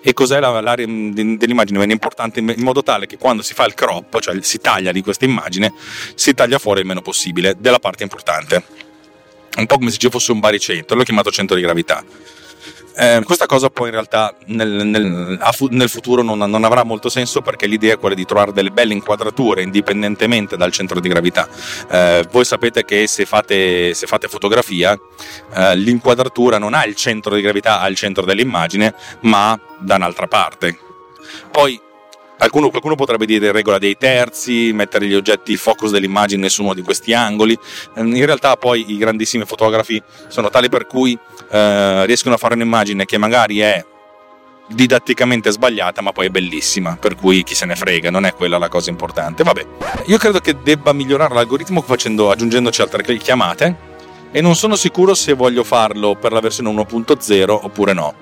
e 0.00 0.12
cos'è 0.12 0.38
la, 0.38 0.60
l'area 0.60 0.86
dell'immagine 0.86 1.80
meno 1.80 1.90
importante 1.90 2.38
in 2.38 2.54
modo 2.58 2.84
tale 2.84 3.06
che 3.06 3.18
quando 3.18 3.42
si 3.42 3.54
fa 3.54 3.64
il 3.64 3.74
crop, 3.74 4.20
cioè 4.20 4.40
si 4.40 4.58
taglia 4.58 4.92
di 4.92 5.02
questa 5.02 5.24
immagine, 5.24 5.74
si 6.14 6.32
taglia 6.32 6.60
fuori 6.60 6.80
il 6.80 6.86
meno 6.86 7.02
possibile 7.02 7.56
della 7.58 7.80
parte 7.80 8.04
importante. 8.04 8.62
Un 9.56 9.66
po' 9.66 9.78
come 9.78 9.90
se 9.90 9.98
ci 9.98 10.08
fosse 10.08 10.30
un 10.30 10.38
baricentro, 10.38 10.96
l'ho 10.96 11.02
chiamato 11.02 11.32
centro 11.32 11.56
di 11.56 11.62
gravità. 11.62 12.04
Eh, 12.96 13.22
questa 13.24 13.46
cosa 13.46 13.70
poi 13.70 13.86
in 13.86 13.92
realtà 13.92 14.34
nel, 14.46 14.68
nel, 14.84 15.38
nel 15.70 15.88
futuro 15.88 16.22
non, 16.22 16.38
non, 16.38 16.64
avrà 16.64 16.82
molto 16.82 17.08
senso 17.08 17.42
perché 17.42 17.66
l'idea 17.66 17.94
è 17.94 17.98
quella 17.98 18.16
di 18.16 18.24
trovare 18.24 18.52
delle 18.52 18.70
belle 18.70 18.92
inquadrature 18.92 19.62
indipendentemente 19.62 20.56
dal 20.56 20.72
centro 20.72 20.98
di 20.98 21.08
gravità. 21.08 21.48
Eh, 21.90 22.26
voi 22.30 22.44
sapete 22.44 22.84
che 22.84 23.06
se 23.06 23.24
fate, 23.24 23.94
se 23.94 24.06
fate 24.06 24.26
fotografia 24.26 24.98
eh, 25.54 25.76
l'inquadratura 25.76 26.58
non 26.58 26.74
ha 26.74 26.84
il 26.84 26.96
centro 26.96 27.34
di 27.34 27.40
gravità 27.40 27.80
al 27.80 27.94
centro 27.94 28.24
dell'immagine 28.24 28.94
ma 29.20 29.58
da 29.78 29.94
un'altra 29.94 30.26
parte. 30.26 30.76
Poi 31.50 31.80
Qualcuno, 32.38 32.70
qualcuno, 32.70 32.94
potrebbe 32.94 33.26
dire 33.26 33.50
regola 33.50 33.78
dei 33.78 33.96
terzi, 33.96 34.70
mettere 34.72 35.06
gli 35.06 35.14
oggetti 35.14 35.56
focus 35.56 35.90
dell'immagine 35.90 36.48
su 36.48 36.62
uno 36.62 36.72
di 36.72 36.82
questi 36.82 37.12
angoli. 37.12 37.58
Ehm, 37.96 38.14
in 38.14 38.24
realtà 38.24 38.56
poi 38.56 38.92
i 38.92 38.96
grandissimi 38.96 39.44
fotografi 39.44 40.00
sono 40.28 40.48
tali 40.48 40.68
per 40.68 40.86
cui 40.86 41.18
eh, 41.50 42.06
riescono 42.06 42.34
a 42.34 42.38
fare 42.38 42.54
un'immagine 42.54 43.04
che 43.04 43.18
magari 43.18 43.60
è 43.60 43.84
didatticamente 44.68 45.50
sbagliata 45.50 46.02
ma 46.02 46.12
poi 46.12 46.26
è 46.26 46.30
bellissima 46.30 46.96
per 47.00 47.14
cui 47.14 47.42
chi 47.42 47.54
se 47.54 47.64
ne 47.64 47.74
frega 47.74 48.10
non 48.10 48.26
è 48.26 48.34
quella 48.34 48.58
la 48.58 48.68
cosa 48.68 48.90
importante 48.90 49.42
vabbè 49.42 49.66
io 50.04 50.18
credo 50.18 50.40
che 50.40 50.56
debba 50.62 50.92
migliorare 50.92 51.32
l'algoritmo 51.32 51.80
facendo, 51.80 52.30
aggiungendoci 52.30 52.82
altre 52.82 53.02
chiamate 53.16 53.86
e 54.30 54.42
non 54.42 54.54
sono 54.56 54.76
sicuro 54.76 55.14
se 55.14 55.32
voglio 55.32 55.64
farlo 55.64 56.16
per 56.16 56.32
la 56.32 56.40
versione 56.40 56.70
1.0 56.70 57.50
oppure 57.50 57.92
no 57.94 58.14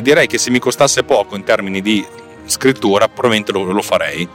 direi 0.00 0.26
che 0.26 0.38
se 0.38 0.50
mi 0.50 0.58
costasse 0.58 1.04
poco 1.04 1.36
in 1.36 1.44
termini 1.44 1.80
di 1.80 2.04
scrittura, 2.46 3.08
probabilmente 3.08 3.52
lo, 3.52 3.64
lo 3.64 3.82
farei. 3.82 4.28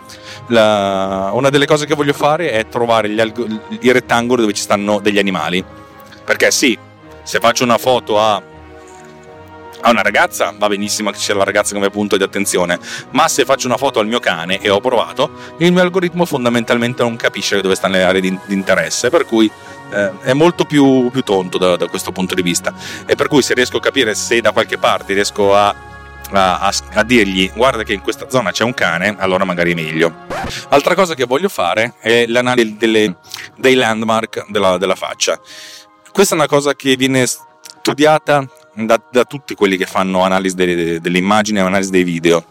La, 0.48 1.32
una 1.34 1.50
delle 1.50 1.66
cose 1.66 1.86
che 1.86 1.96
voglio 1.96 2.14
fare 2.14 2.52
è 2.52 2.68
trovare 2.68 3.10
gli 3.10 3.20
algo, 3.20 3.46
i 3.80 3.92
rettangoli 3.92 4.42
dove 4.42 4.54
ci 4.54 4.62
stanno 4.62 5.00
degli 5.00 5.20
animali. 5.20 5.64
Perché 6.24 6.52
sì, 6.52 6.78
se 7.24 7.40
faccio 7.40 7.64
una 7.64 7.78
foto 7.78 8.20
a 8.20 8.42
a 9.82 9.90
una 9.90 10.02
ragazza 10.02 10.54
va 10.58 10.68
benissimo 10.68 11.10
che 11.12 11.18
sia 11.18 11.36
la 11.36 11.44
ragazza 11.44 11.74
come 11.74 11.90
punto 11.90 12.18
di 12.18 12.24
attenzione, 12.24 12.80
ma 13.12 13.28
se 13.28 13.46
faccio 13.46 13.68
una 13.68 13.78
foto 13.78 14.00
al 14.00 14.08
mio 14.08 14.20
cane 14.20 14.60
e 14.60 14.70
ho 14.70 14.80
provato, 14.80 15.32
il 15.58 15.72
mio 15.72 15.82
algoritmo 15.82 16.26
fondamentalmente 16.26 17.04
non 17.04 17.16
capisce 17.16 17.62
dove 17.62 17.76
stanno 17.76 17.96
le 17.96 18.04
aree 18.04 18.22
di, 18.22 18.38
di 18.46 18.54
interesse, 18.54 19.10
per 19.10 19.26
cui 19.26 19.50
eh, 19.92 20.12
è 20.22 20.34
molto 20.34 20.66
più, 20.66 21.10
più 21.10 21.22
tonto 21.22 21.58
da, 21.58 21.76
da, 21.76 21.88
questo 21.88 22.12
punto 22.12 22.36
di 22.36 22.42
vista. 22.42 22.74
E 23.06 23.16
per 23.16 23.28
cui 23.28 23.42
se 23.42 23.54
riesco 23.54 23.78
a 23.78 23.82
capire 23.82 24.16
se 24.16 24.42
da 24.42 24.52
qualche 24.52 24.78
parte 24.78 25.14
riesco 25.14 25.56
a, 25.56 25.74
a, 26.32 26.74
a 26.94 27.04
dirgli 27.04 27.52
guarda 27.54 27.84
che 27.84 27.94
in 27.94 28.02
questa 28.02 28.30
zona 28.30 28.52
c'è 28.52 28.64
un 28.64 28.74
cane, 28.74 29.16
allora 29.18 29.46
magari 29.46 29.72
è 29.72 29.76
meglio. 29.76 30.14
Altra 30.70 30.96
cosa 30.96 31.16
che 31.16 31.26
voglio 31.26 31.50
fare 31.50 31.96
è 32.00 32.26
l'analisi 32.28 32.78
delle, 32.78 33.16
dei 33.58 33.76
landmark 33.76 34.46
della, 34.50 34.78
della 34.78 34.96
faccia. 34.96 35.40
Questa 36.12 36.36
è 36.36 36.38
una 36.38 36.48
cosa 36.48 36.76
che 36.76 36.98
viene 36.98 37.26
studiata 37.26 38.46
da, 38.74 39.02
da, 39.10 39.24
tutti 39.24 39.56
quelli 39.56 39.78
che 39.78 39.86
fanno 39.86 40.24
analisi 40.24 40.56
delle, 40.56 41.18
immagini 41.18 41.60
e 41.60 41.62
analisi 41.62 41.90
dei 41.90 42.04
video. 42.04 42.46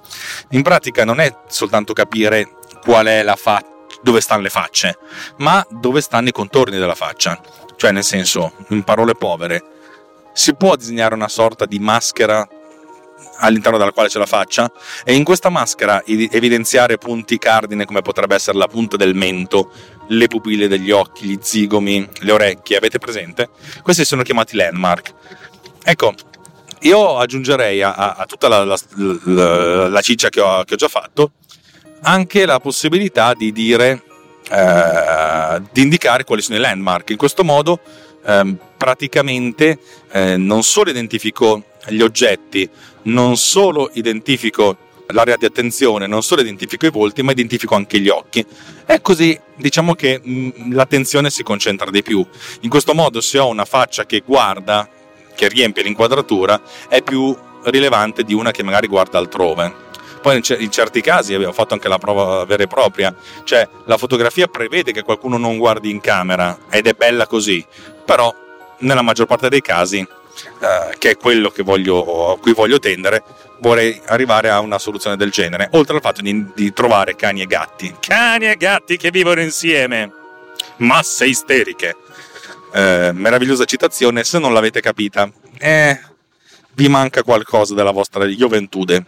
In 0.51 0.63
pratica 0.63 1.05
non 1.05 1.21
è 1.21 1.35
soltanto 1.47 1.93
capire 1.93 2.57
qual 2.83 3.07
è 3.07 3.23
la 3.23 3.37
faccia, 3.37 3.69
dove 4.03 4.23
stanno 4.23 4.43
le 4.43 4.49
facce, 4.49 4.99
ma 5.37 5.65
dove 5.69 6.01
stanno 6.01 6.29
i 6.29 6.33
contorni 6.33 6.79
della 6.79 6.95
faccia. 6.95 7.39
Cioè, 7.77 7.93
nel 7.93 8.05
senso, 8.05 8.55
in 8.69 8.83
parole 8.83 9.15
povere, 9.15 9.63
si 10.33 10.55
può 10.55 10.75
disegnare 10.75 11.15
una 11.15 11.29
sorta 11.29 11.67
di 11.67 11.79
maschera 11.79 12.49
all'interno 13.41 13.79
della 13.79 13.93
quale 13.93 14.09
c'è 14.09 14.19
la 14.19 14.27
faccia 14.27 14.71
e 15.05 15.15
in 15.15 15.25
questa 15.25 15.49
maschera 15.49 16.03
evidenziare 16.05 16.99
punti 16.99 17.39
cardine 17.39 17.85
come 17.85 18.03
potrebbe 18.03 18.35
essere 18.35 18.59
la 18.59 18.67
punta 18.67 18.97
del 18.97 19.15
mento, 19.15 19.71
le 20.13 20.27
pupille 20.27 20.69
degli 20.69 20.91
occhi, 20.91 21.27
gli 21.27 21.39
zigomi, 21.41 22.09
le 22.21 22.33
orecchie, 22.33 22.77
avete 22.77 22.99
presente? 22.99 23.49
Questi 23.83 24.05
sono 24.05 24.23
chiamati 24.23 24.57
landmark. 24.57 25.15
Ecco, 25.83 26.15
io 26.81 27.19
aggiungerei 27.19 27.83
a, 27.83 27.93
a 27.93 28.27
tutta 28.27 28.49
la, 28.49 28.65
la, 28.65 28.77
la, 29.25 29.89
la 29.89 30.01
ciccia 30.01 30.29
che 30.29 30.41
ho, 30.41 30.65
che 30.65 30.75
ho, 30.75 30.77
già 30.77 30.89
fatto 30.89 31.33
anche 32.03 32.47
la 32.47 32.59
possibilità 32.61 33.35
di 33.35 33.53
dire, 33.53 34.03
eh, 34.51 35.63
di 35.73 35.83
indicare 35.83 36.25
quali 36.25 36.43
sono 36.43 36.59
i 36.59 36.61
landmark. 36.61 37.11
In 37.11 37.17
questo 37.17 37.45
modo 37.45 37.81
eh, 38.25 38.57
praticamente 38.77 39.79
eh, 40.11 40.37
non 40.37 40.63
solo 40.63 40.91
identifico 40.91 41.65
gli 41.89 42.01
oggetti, 42.01 42.69
non 43.03 43.37
solo 43.37 43.91
identifico 43.95 44.77
l'area 45.13 45.37
di 45.37 45.45
attenzione, 45.45 46.07
non 46.07 46.23
solo 46.23 46.41
identifico 46.41 46.87
i 46.87 46.91
volti, 46.91 47.23
ma 47.23 47.33
identifico 47.33 47.75
anche 47.75 47.99
gli 47.99 48.09
occhi. 48.09 48.45
E 48.87 49.01
così 49.01 49.39
diciamo 49.57 49.95
che 49.95 50.21
mh, 50.23 50.73
l'attenzione 50.75 51.31
si 51.31 51.43
concentra 51.43 51.91
di 51.91 52.03
più. 52.03 52.25
In 52.61 52.71
questo 52.71 52.95
modo, 52.95 53.21
se 53.21 53.39
ho 53.39 53.49
una 53.49 53.65
faccia 53.65 54.07
che 54.07 54.23
guarda 54.25 54.89
che 55.35 55.49
riempie 55.49 55.83
l'inquadratura 55.83 56.61
è 56.89 57.03
più 57.03 57.37
rilevante 57.65 58.25
di 58.25 58.35
una 58.35 58.51
che 58.51 58.63
magari 58.63 58.87
guarda 58.87 59.19
altrove. 59.19 59.89
Poi 60.21 60.37
in, 60.37 60.71
certi 60.71 61.01
casi 61.01 61.33
abbiamo 61.33 61.55
fatto 61.55 61.73
anche 61.73 61.89
la 61.89 61.97
prova 61.97 62.45
vera 62.45 62.63
e 62.63 62.67
propria, 62.67 63.15
cioè 63.45 63.67
la 63.87 63.97
fotografia 63.97 64.49
prevede 64.49 64.93
che 64.93 65.03
qualcuno 65.03 65.39
non 65.39 65.57
guardi 65.57 65.91
in 65.91 66.01
camera 66.01 66.59
ed 66.69 66.87
è 66.87 66.93
bella 66.93 67.27
così, 67.27 67.65
però 68.05 68.35
nella 68.81 69.01
maggior 69.01 69.27
parte 69.27 69.49
dei 69.49 69.63
casi, 69.63 70.07
eh, 70.61 70.97
che 70.99 71.11
è 71.11 71.17
quello 71.17 71.53
voglio, 71.63 72.33
a 72.33 72.39
cui 72.39 72.53
voglio 72.53 72.79
tendere, 72.79 73.23
vorrei 73.59 74.01
arrivare 74.07 74.51
a 74.51 74.61
una 74.61 74.79
soluzione 74.79 75.17
del 75.17 75.31
genere, 75.31 75.69
oltre 75.73 75.97
al 75.97 76.03
fatto 76.03 76.23
di, 76.23 76.47
di 76.55 76.73
trovare 76.73 77.17
cani 77.17 77.43
e 77.43 77.47
gatti. 77.47 77.95
Cani 78.01 78.49
e 78.49 78.57
gatti 78.57 78.97
che 78.97 79.11
vivono 79.11 79.41
insieme! 79.41 80.13
Masse 80.77 81.27
isteriche! 81.27 81.97
eh, 82.73 83.11
meravigliosa 83.13 83.65
citazione, 83.65 84.25
se 84.25 84.39
non 84.39 84.53
l'avete 84.53 84.81
capita, 84.81 85.31
eh, 85.59 86.01
vi 86.73 86.89
manca 86.89 87.23
qualcosa 87.23 87.75
della 87.75 87.91
vostra 87.91 88.29
gioventude. 88.35 89.07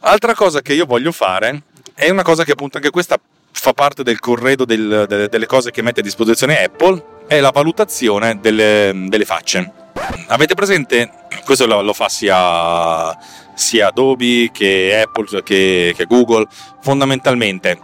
Altra 0.00 0.34
cosa 0.34 0.60
che 0.60 0.72
io 0.72 0.86
voglio 0.86 1.12
fare 1.12 1.62
è 1.94 2.08
una 2.10 2.22
cosa 2.22 2.44
che 2.44 2.52
appunto 2.52 2.76
anche 2.76 2.90
questa 2.90 3.18
fa 3.50 3.72
parte 3.72 4.02
del 4.02 4.20
corredo 4.20 4.64
del, 4.64 5.06
delle, 5.08 5.28
delle, 5.28 5.46
cose 5.46 5.70
che 5.70 5.82
mette 5.82 6.00
a 6.00 6.02
disposizione 6.02 6.62
Apple, 6.62 7.24
è 7.26 7.40
la 7.40 7.50
valutazione 7.50 8.38
delle, 8.40 8.92
delle 9.08 9.24
facce. 9.24 9.84
Avete 10.28 10.54
presente? 10.54 11.10
Questo 11.44 11.66
lo, 11.66 11.82
lo 11.82 11.92
fa 11.92 12.08
sia, 12.08 13.16
sia, 13.54 13.88
Adobe 13.88 14.50
che 14.52 15.02
Apple 15.04 15.42
che, 15.42 15.94
che 15.96 16.04
Google. 16.04 16.46
Fondamentalmente, 16.80 17.78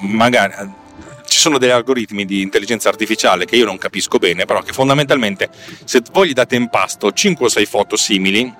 magari 0.00 0.52
ci 1.26 1.38
sono 1.38 1.58
degli 1.58 1.70
algoritmi 1.70 2.24
di 2.24 2.40
intelligenza 2.40 2.88
artificiale 2.88 3.44
che 3.44 3.56
io 3.56 3.64
non 3.64 3.78
capisco 3.78 4.18
bene, 4.18 4.44
però 4.44 4.62
che 4.62 4.72
fondamentalmente 4.72 5.50
se 5.84 6.02
voi 6.12 6.28
gli 6.28 6.32
date 6.32 6.56
in 6.56 6.68
pasto 6.68 7.12
5 7.12 7.46
o 7.46 7.48
6 7.48 7.66
foto 7.66 7.96
simili, 7.96 8.52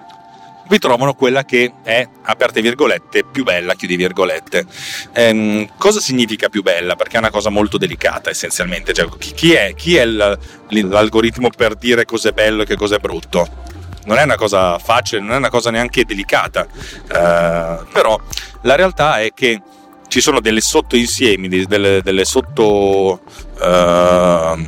vi 0.68 0.78
trovano 0.78 1.14
quella 1.14 1.44
che 1.44 1.72
è, 1.82 2.06
aperte 2.22 2.60
virgolette, 2.60 3.24
più 3.24 3.44
bella, 3.44 3.74
chiudi 3.74 3.96
virgolette. 3.96 4.66
Ehm, 5.12 5.68
cosa 5.78 6.00
significa 6.00 6.48
più 6.48 6.62
bella? 6.62 6.96
Perché 6.96 7.16
è 7.16 7.18
una 7.18 7.30
cosa 7.30 7.50
molto 7.50 7.78
delicata 7.78 8.30
essenzialmente. 8.30 8.92
Cioè, 8.92 9.08
chi 9.18 9.52
è, 9.52 9.74
chi 9.74 9.96
è 9.96 10.04
l'algoritmo 10.04 11.50
per 11.50 11.74
dire 11.76 12.04
cos'è 12.04 12.32
bello 12.32 12.62
e 12.62 12.66
che 12.66 12.76
cos'è 12.76 12.98
brutto? 12.98 13.64
Non 14.04 14.18
è 14.18 14.22
una 14.22 14.36
cosa 14.36 14.78
facile, 14.78 15.20
non 15.20 15.32
è 15.32 15.36
una 15.36 15.50
cosa 15.50 15.70
neanche 15.70 16.04
delicata, 16.04 16.64
eh, 16.64 17.78
però 17.92 18.20
la 18.62 18.74
realtà 18.76 19.20
è 19.20 19.32
che 19.34 19.60
ci 20.08 20.20
sono 20.20 20.40
delle 20.40 20.60
sottoinsiemi, 20.60 21.66
delle, 21.66 22.00
delle, 22.02 22.24
sotto, 22.24 23.20
uh, 23.58 24.66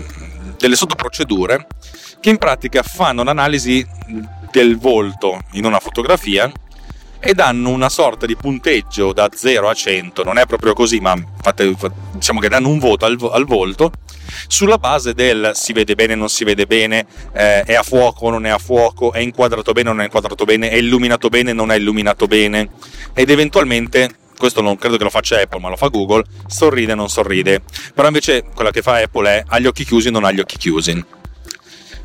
delle 0.56 0.74
sottoprocedure 0.74 1.66
che 2.20 2.30
in 2.30 2.38
pratica 2.38 2.82
fanno 2.82 3.22
l'analisi 3.22 3.86
del 4.50 4.78
volto 4.78 5.40
in 5.52 5.64
una 5.64 5.78
fotografia 5.78 6.50
e 7.20 7.34
danno 7.34 7.70
una 7.70 7.88
sorta 7.88 8.26
di 8.26 8.36
punteggio 8.36 9.12
da 9.12 9.28
0 9.32 9.68
a 9.68 9.74
100, 9.74 10.22
non 10.22 10.38
è 10.38 10.46
proprio 10.46 10.72
così, 10.72 11.00
ma 11.00 11.16
fate, 11.40 11.74
diciamo 12.12 12.38
che 12.38 12.48
danno 12.48 12.68
un 12.68 12.78
voto 12.78 13.04
al, 13.06 13.16
al, 13.32 13.44
volto 13.44 13.90
sulla 14.46 14.78
base 14.78 15.14
del 15.14 15.50
si 15.54 15.72
vede 15.72 15.94
bene, 15.94 16.14
non 16.14 16.28
si 16.28 16.44
vede 16.44 16.66
bene, 16.66 17.06
eh, 17.32 17.62
è 17.62 17.74
a 17.74 17.82
fuoco 17.82 18.30
non 18.30 18.46
è 18.46 18.50
a 18.50 18.58
fuoco, 18.58 19.12
è 19.12 19.18
inquadrato 19.18 19.72
bene 19.72 19.88
non 19.88 20.00
è 20.00 20.04
inquadrato 20.04 20.44
bene, 20.44 20.70
è 20.70 20.76
illuminato 20.76 21.28
bene 21.28 21.52
non 21.52 21.72
è 21.72 21.76
illuminato 21.76 22.26
bene 22.26 22.70
ed 23.14 23.30
eventualmente 23.30 24.10
questo 24.38 24.60
non 24.60 24.76
credo 24.76 24.96
che 24.96 25.02
lo 25.02 25.10
faccia 25.10 25.40
Apple, 25.40 25.58
ma 25.58 25.68
lo 25.68 25.76
fa 25.76 25.88
Google, 25.88 26.22
sorride 26.46 26.94
non 26.94 27.08
sorride. 27.08 27.60
Però 27.92 28.06
invece 28.06 28.44
quella 28.54 28.70
che 28.70 28.82
fa 28.82 28.98
Apple 28.98 29.28
è 29.28 29.44
ha 29.44 29.58
gli 29.58 29.66
occhi 29.66 29.84
chiusi 29.84 30.10
non 30.10 30.24
ha 30.24 30.30
gli 30.30 30.38
occhi 30.38 30.56
chiusi. 30.56 31.04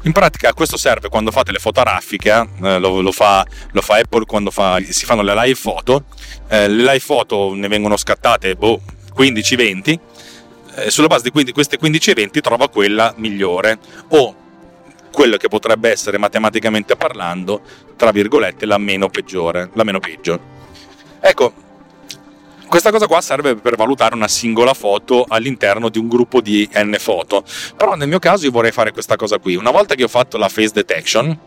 In 0.06 0.12
pratica 0.12 0.54
questo 0.54 0.76
serve 0.76 1.08
quando 1.08 1.32
fate 1.32 1.54
le 1.54 1.60
foto 1.60 1.80
a 1.80 1.84
raffica, 1.84 2.46
eh, 2.62 2.78
lo, 2.78 3.00
lo, 3.00 3.14
fa, 3.14 3.46
lo, 3.72 3.82
fa, 3.82 4.00
Apple 4.00 4.26
quando 4.26 4.52
fa, 4.52 4.78
si 4.82 5.06
fanno 5.06 5.22
le 5.22 5.34
live 5.34 5.56
foto, 5.56 6.04
eh, 6.50 6.68
le 6.68 6.84
live 6.84 7.00
foto 7.00 7.54
ne 7.54 7.70
vengono 7.70 7.96
scattate 7.96 8.56
boh, 8.56 8.82
15-20, 9.16 10.00
eh, 10.76 10.92
sulla 10.92 11.08
base 11.08 11.30
di 11.32 11.52
queste 11.54 11.80
15-20 11.80 12.42
trova 12.42 12.68
quella 12.68 13.14
migliore 13.16 13.80
o 14.10 14.36
quello 15.10 15.38
che 15.38 15.48
potrebbe 15.48 15.90
essere 15.90 16.18
matematicamente 16.18 16.98
parlando, 16.98 17.62
tra 17.96 18.12
virgolette, 18.12 18.66
la 18.66 18.78
meno 18.78 19.08
peggiore, 19.08 19.70
la 19.74 19.86
meno 19.86 20.02
peggio. 20.02 20.38
Ecco, 21.22 21.54
questa 22.68 22.92
cosa 22.92 23.08
qua 23.08 23.22
serve 23.22 23.56
per 23.56 23.76
valutare 23.76 24.16
una 24.16 24.28
singola 24.28 24.74
foto 24.74 25.26
all'interno 25.28 25.90
di 25.90 26.00
un 26.00 26.08
gruppo 26.08 26.42
di 26.42 26.68
n 26.76 26.96
foto. 27.00 27.44
Però 27.78 27.96
nel 27.96 28.08
mio 28.08 28.20
caso 28.20 28.46
io 28.46 28.52
vorrei 28.52 28.72
fare 28.72 28.92
questa 28.92 29.16
cosa 29.16 29.38
qui. 29.40 29.56
Una 29.56 29.72
volta 29.72 29.96
che 29.96 30.04
ho 30.04 30.08
fatto 30.08 30.38
la 30.38 30.50
face 30.50 30.72
detection, 30.74 31.38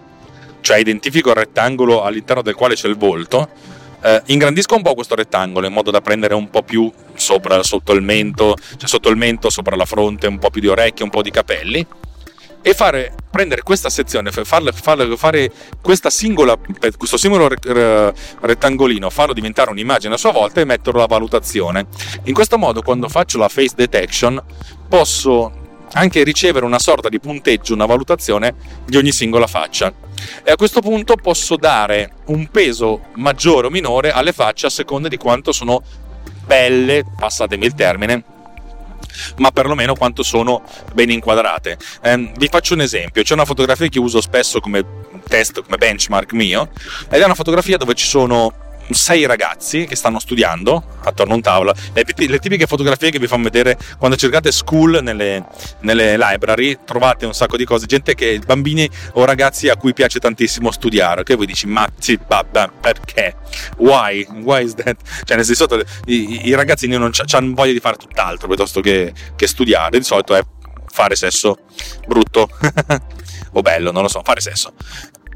cioè 0.61 0.79
identifico 0.79 1.31
il 1.31 1.37
rettangolo 1.37 2.03
all'interno 2.03 2.43
del 2.43 2.55
quale 2.55 2.75
c'è 2.75 2.89
il 2.89 2.97
volto, 2.97 3.49
eh, 4.03 4.23
ingrandisco 4.27 4.77
un 4.77 4.83
po' 4.83 4.95
questo 4.95 5.15
rettangolo 5.15 5.67
in 5.67 5.73
modo 5.73 5.91
da 5.91 6.01
prendere 6.01 6.35
un 6.35 6.49
po' 6.49 6.63
più 6.63 6.91
sopra, 7.15 7.63
sotto 7.63 7.93
il 7.93 8.03
mento, 8.03 8.55
cioè 8.77 8.89
sotto 8.89 9.09
il 9.09 9.17
mento, 9.17 9.51
sopra 9.51 9.75
la 9.75 9.85
fronte, 9.85 10.27
un 10.27 10.39
po' 10.39 10.51
più 10.51 10.61
di 10.61 10.69
orecchie, 10.69 11.05
un 11.05 11.11
po' 11.11 11.23
di 11.23 11.31
capelli 11.31 11.87
e 12.67 12.75
fare, 12.75 13.15
prendere 13.31 13.63
questa 13.63 13.89
sezione, 13.89 14.33
farle, 14.33 14.73
farle, 14.73 15.17
fare 15.17 15.53
singola, 16.09 16.59
questo 16.97 17.17
singolo 17.17 17.49
rettangolino, 18.41 19.09
farlo 19.09 19.33
diventare 19.33 19.71
un'immagine 19.71 20.15
a 20.15 20.17
sua 20.17 20.33
volta 20.33 20.61
e 20.61 20.65
metterlo 20.65 21.01
a 21.01 21.07
valutazione. 21.07 21.87
In 22.25 22.35
questo 22.35 22.59
modo, 22.59 22.83
quando 22.83 23.09
faccio 23.09 23.39
la 23.39 23.47
face 23.47 23.75
detection, 23.77 24.43
posso 24.89 25.53
anche 25.93 26.25
ricevere 26.25 26.65
una 26.65 26.81
sorta 26.81 27.09
di 27.09 27.21
punteggio, 27.21 27.73
una 27.73 27.87
valutazione 27.87 28.57
di 28.85 28.97
ogni 28.97 29.13
singola 29.13 29.47
faccia. 29.47 29.95
E 30.43 30.51
a 30.51 30.57
questo 30.57 30.81
punto 30.81 31.15
posso 31.15 31.55
dare 31.55 32.15
un 32.27 32.49
peso 32.49 33.11
maggiore 33.15 33.69
o 33.69 33.71
minore 33.71 34.11
alle 34.11 34.33
facce 34.33 34.67
a 34.67 34.71
seconda 34.71 35.07
di 35.07 35.19
quanto 35.19 35.53
sono 35.53 35.85
belle, 36.45 37.05
passatemi 37.17 37.65
il 37.65 37.75
termine, 37.75 38.25
ma 39.39 39.51
perlomeno 39.51 39.95
quanto 39.95 40.23
sono 40.23 40.63
ben 40.93 41.11
inquadrate. 41.11 41.79
Eh, 42.03 42.33
vi 42.37 42.49
faccio 42.49 42.75
un 42.75 42.81
esempio: 42.81 43.23
c'è 43.23 43.35
una 43.35 43.45
fotografia 43.45 43.89
che 43.89 43.99
uso 43.99 44.21
spesso 44.21 44.61
come 44.61 44.85
test, 45.29 45.63
come 45.63 45.77
benchmark 45.77 46.33
mio, 46.33 46.71
ed 47.11 47.21
è 47.21 47.25
una 47.25 47.35
fotografia 47.35 47.77
dove 47.77 47.95
ci 47.95 48.07
sono 48.07 48.65
sei 48.91 49.27
ragazzi 49.27 49.85
che 49.87 49.97
stanno 49.97 50.19
studiando 50.19 50.83
attorno 51.05 51.33
a 51.33 51.37
un 51.37 51.43
tavolo. 51.43 51.75
Le, 51.93 52.05
le, 52.15 52.39
tipiche 52.39 52.67
fotografie 52.67 53.11
che 53.11 53.19
vi 53.19 53.27
fanno 53.27 53.45
vedere 53.45 53.77
quando 53.99 54.17
cercate 54.17 54.53
school 54.53 55.01
nelle, 55.03 55.45
nelle, 55.81 56.17
library, 56.17 56.79
trovate 56.85 57.27
un 57.27 57.35
sacco 57.35 57.57
di 57.57 57.65
cose, 57.65 57.87
gente 57.87 58.15
che, 58.15 58.41
bambini 58.45 58.89
o 59.15 59.25
ragazzi 59.25 59.69
a 59.69 59.77
cui 59.77 59.93
piace 59.93 60.19
tantissimo 60.19 60.71
studiare, 60.71 61.23
che 61.23 61.35
voi 61.35 61.47
dici, 61.47 61.67
ma 61.67 61.89
sì, 61.99 62.19
babba, 62.19 62.69
perché? 62.69 63.37
Why? 63.79 64.27
Why 64.43 64.65
is 64.65 64.75
that? 64.75 64.97
Cioè, 65.25 65.37
nel 65.37 65.45
senso, 65.45 65.67
i, 66.07 66.47
i 66.49 66.55
ragazzi 66.55 66.87
non 66.87 67.11
hanno 67.13 67.55
voglia 67.55 67.73
di 67.73 67.81
fare 67.81 67.97
tutt'altro 67.97 68.47
piuttosto 68.47 68.81
che, 68.81 69.13
che 69.35 69.47
studiare, 69.47 69.99
di 69.99 70.05
solito 70.05 70.35
è 70.35 70.43
fare 70.89 71.15
sesso 71.15 71.59
brutto 72.07 72.49
o 73.53 73.63
bello, 73.63 73.93
non 73.93 74.03
lo 74.03 74.09
so, 74.09 74.23
fare 74.25 74.41
sesso. 74.41 74.73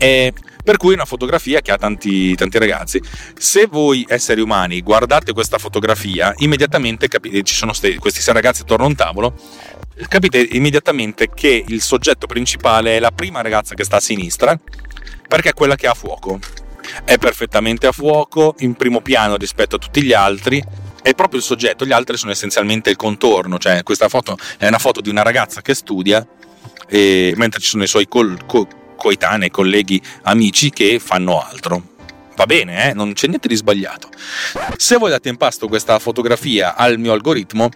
E 0.03 0.33
per 0.65 0.79
cui 0.79 0.93
è 0.93 0.95
una 0.95 1.05
fotografia 1.05 1.61
che 1.61 1.73
ha 1.73 1.77
tanti, 1.77 2.35
tanti 2.35 2.59
ragazzi. 2.59 3.03
Se 3.37 3.67
voi 3.67 4.05
esseri 4.09 4.41
umani 4.41 4.81
guardate 4.81 5.33
questa 5.33 5.59
fotografia, 5.59 6.33
immediatamente 6.39 7.07
capite, 7.07 7.43
ci 7.43 7.55
sono 7.55 7.73
questi 7.99 8.23
sei 8.23 8.33
ragazzi 8.33 8.63
attorno 8.63 8.85
a 8.85 8.89
un 8.89 8.95
tavolo, 8.95 9.35
capite 10.09 10.41
immediatamente 10.41 11.29
che 11.35 11.65
il 11.67 11.83
soggetto 11.83 12.27
principale 12.27 12.97
è 12.97 13.01
la 13.01 13.11
prima 13.11 13.43
ragazza 13.43 13.75
che 13.75 13.85
sta 13.85 13.97
a 13.97 14.01
sinistra, 14.01 14.59
perché 15.29 15.51
è 15.51 15.55
quella 15.55 15.77
che 15.77 15.87
ha 15.87 15.95
fuoco. 15.95 16.39
È 17.05 17.19
perfettamente 17.19 17.87
a 17.87 17.93
fuoco, 17.93 18.55
in 18.61 18.75
primo 18.75 19.03
piano 19.03 19.37
rispetto 19.37 19.77
a 19.77 19.79
tutti 19.79 20.03
gli 20.03 20.15
altri, 20.15 20.63
è 21.03 21.15
proprio 21.15 21.41
il 21.41 21.45
soggetto, 21.45 21.85
gli 21.85 21.93
altri 21.93 22.17
sono 22.17 22.33
essenzialmente 22.33 22.89
il 22.91 22.97
contorno, 22.97 23.59
cioè 23.59 23.83
questa 23.83 24.09
foto 24.09 24.37
è 24.57 24.67
una 24.67 24.79
foto 24.79 25.01
di 25.01 25.11
una 25.11 25.23
ragazza 25.23 25.63
che 25.63 25.75
studia, 25.75 26.27
e, 26.89 27.33
mentre 27.37 27.61
ci 27.61 27.69
sono 27.69 27.83
i 27.83 27.87
suoi 27.87 28.09
col, 28.09 28.39
col, 28.47 28.67
coetanei, 29.01 29.51
colleghi, 29.51 30.01
amici 30.25 30.69
che 30.69 30.99
fanno 30.99 31.41
altro. 31.43 31.83
Va 32.37 32.45
bene, 32.45 32.91
eh? 32.91 32.93
non 32.93 33.15
c'è 33.15 33.27
niente 33.27 33.49
di 33.49 33.57
sbagliato. 33.57 34.09
Se 34.77 34.97
voi 34.97 35.11
date 35.11 35.31
in 35.31 35.37
pasto 35.37 35.69
questa 35.69 35.99
fotografia 35.99 36.77
al 36.77 36.99
mio 36.99 37.13
algoritmo, 37.13 37.71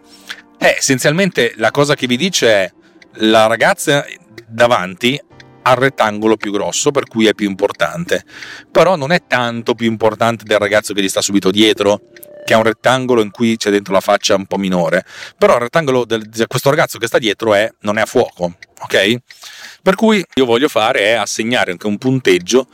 eh, 0.58 0.74
essenzialmente 0.78 1.54
la 1.56 1.70
cosa 1.70 1.94
che 1.94 2.06
vi 2.06 2.16
dice 2.16 2.48
è 2.48 2.72
la 3.18 3.46
ragazza 3.46 4.04
davanti 4.46 5.20
al 5.62 5.76
rettangolo 5.76 6.36
più 6.36 6.52
grosso, 6.52 6.90
per 6.90 7.06
cui 7.06 7.26
è 7.26 7.34
più 7.34 7.48
importante. 7.48 8.24
Però 8.70 8.96
non 8.96 9.12
è 9.12 9.22
tanto 9.26 9.74
più 9.74 9.86
importante 9.86 10.44
del 10.44 10.58
ragazzo 10.58 10.92
che 10.92 11.02
gli 11.02 11.08
sta 11.08 11.22
subito 11.22 11.50
dietro, 11.50 12.02
che 12.44 12.54
ha 12.54 12.58
un 12.58 12.62
rettangolo 12.64 13.22
in 13.22 13.30
cui 13.30 13.56
c'è 13.56 13.70
dentro 13.70 13.92
la 13.92 14.00
faccia 14.00 14.34
un 14.34 14.46
po' 14.46 14.56
minore. 14.56 15.04
Però 15.38 15.54
il 15.54 15.60
rettangolo 15.60 16.04
di 16.04 16.44
questo 16.46 16.70
ragazzo 16.70 16.98
che 16.98 17.06
sta 17.06 17.18
dietro 17.18 17.54
è, 17.54 17.72
non 17.80 17.98
è 17.98 18.02
a 18.02 18.06
fuoco, 18.06 18.54
ok? 18.80 19.16
Per 19.82 19.94
cui 19.94 20.24
io 20.34 20.44
voglio 20.44 20.68
fare 20.68 21.00
è 21.00 21.12
assegnare 21.12 21.72
anche 21.72 21.86
un 21.86 21.98
punteggio 21.98 22.66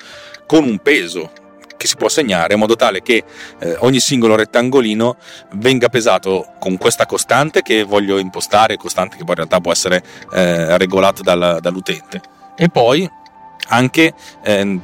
con 0.47 0.65
un 0.65 0.79
peso 0.79 1.33
che 1.77 1.87
si 1.87 1.97
può 1.97 2.09
assegnare 2.09 2.53
in 2.53 2.59
modo 2.59 2.77
tale 2.77 3.01
che 3.01 3.25
eh, 3.59 3.77
ogni 3.79 4.01
singolo 4.01 4.37
rettangolino 4.37 5.17
venga 5.53 5.89
pesato 5.89 6.53
con 6.59 6.77
questa 6.77 7.07
costante 7.07 7.63
che 7.63 7.85
voglio 7.85 8.19
impostare, 8.19 8.77
costante 8.77 9.17
che 9.17 9.23
poi 9.23 9.31
in 9.31 9.37
realtà 9.37 9.61
può 9.61 9.73
essere 9.73 10.03
eh, 10.35 10.77
regolata 10.77 11.23
dal, 11.23 11.59
dall'utente. 11.59 12.21
E 12.55 12.69
poi 12.69 13.09
anche 13.69 14.13
eh, 14.43 14.81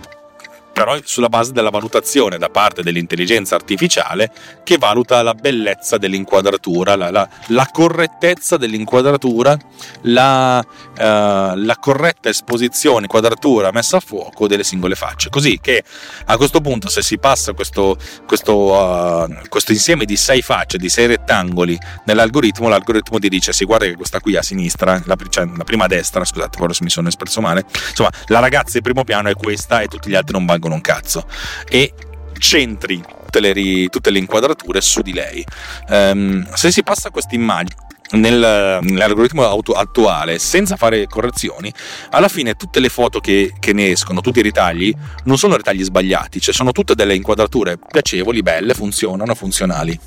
però 0.77 0.99
sulla 1.03 1.31
base 1.31 1.53
della 1.53 1.71
valutazione 1.71 2.37
da 2.37 2.51
parte 2.51 2.83
dell'intelligenza 2.83 3.55
artificiale 3.55 4.31
che 4.63 4.77
valuta 4.77 5.23
la 5.23 5.33
bellezza 5.33 5.97
dell'inquadratura, 5.97 6.97
la, 6.97 7.11
la, 7.11 7.27
la 7.47 7.67
correttezza 7.73 8.59
dell'inquadratura, 8.59 9.57
la, 10.03 10.59
uh, 10.59 10.95
la, 10.99 11.77
corretta 11.81 12.29
esposizione, 12.29 13.05
inquadratura 13.05 13.71
messa 13.73 13.97
a 13.97 14.01
fuoco 14.01 14.47
delle 14.47 14.65
singole 14.65 14.97
facce. 14.97 15.31
Così 15.31 15.59
che 15.63 15.83
a 16.27 16.37
questo 16.37 16.61
punto 16.61 16.91
se 16.91 17.01
si 17.01 17.17
passa 17.17 17.55
questo, 17.55 17.97
questo, 18.27 18.55
uh, 18.55 19.49
questo 19.49 19.73
insieme 19.73 20.05
di 20.05 20.17
sei 20.17 20.43
facce, 20.43 20.77
di 20.77 20.91
sei 20.91 21.07
rettangoli 21.07 21.79
nell'algoritmo, 22.05 22.69
l'algoritmo 22.69 23.19
ti 23.19 23.31
dice, 23.31 23.55
si 23.55 23.65
guarda 23.65 23.87
che 23.87 23.97
questa 23.97 24.21
qui 24.21 24.37
a 24.37 24.43
sinistra, 24.43 25.01
la, 25.07 25.17
cioè, 25.31 25.47
la 25.57 25.65
prima 25.65 25.85
a 25.85 25.89
destra, 25.89 26.23
scusate, 26.23 26.59
forse 26.59 26.85
mi 26.85 26.91
sono 26.91 27.09
espresso 27.09 27.41
male, 27.41 27.65
insomma 27.89 28.11
la 28.27 28.41
ragazza 28.41 28.77
in 28.77 28.83
primo 28.83 29.05
piano 29.05 29.31
è 29.31 29.35
questa 29.35 29.81
e 29.81 29.89
tutti 29.89 30.11
gli 30.11 30.15
altri 30.15 30.35
non 30.35 30.45
valgono 30.45 30.66
valgono 30.67 30.75
un 30.75 30.81
cazzo 30.81 31.27
e 31.69 31.93
centri 32.39 33.03
tutte 33.25 33.41
le, 33.41 33.89
tutte 33.89 34.11
le 34.11 34.19
inquadrature 34.19 34.81
su 34.81 35.01
di 35.01 35.13
lei. 35.13 35.45
Um, 35.89 36.47
se 36.55 36.71
si 36.71 36.83
passa 36.83 37.11
questa 37.11 37.35
immagine 37.35 37.85
nel, 38.13 38.79
nell'algoritmo 38.83 39.45
auto, 39.45 39.73
attuale 39.73 40.39
senza 40.39 40.77
fare 40.77 41.07
correzioni, 41.07 41.73
alla 42.11 42.29
fine 42.29 42.55
tutte 42.55 42.81
le 42.81 42.89
foto 42.89 43.21
che, 43.21 43.53
che, 43.59 43.73
ne 43.73 43.91
escono, 43.91 44.21
tutti 44.21 44.39
i 44.41 44.43
ritagli, 44.43 44.95
non 45.25 45.39
sono 45.39 45.57
ritagli 45.57 45.83
sbagliati, 45.83 46.41
cioè 46.41 46.55
sono 46.55 46.73
tutte 46.73 46.95
delle 46.95 47.15
inquadrature 47.15 47.79
piacevoli, 47.79 48.43
belle, 48.43 48.75
funzionano, 48.75 49.35
funzionali 49.35 49.99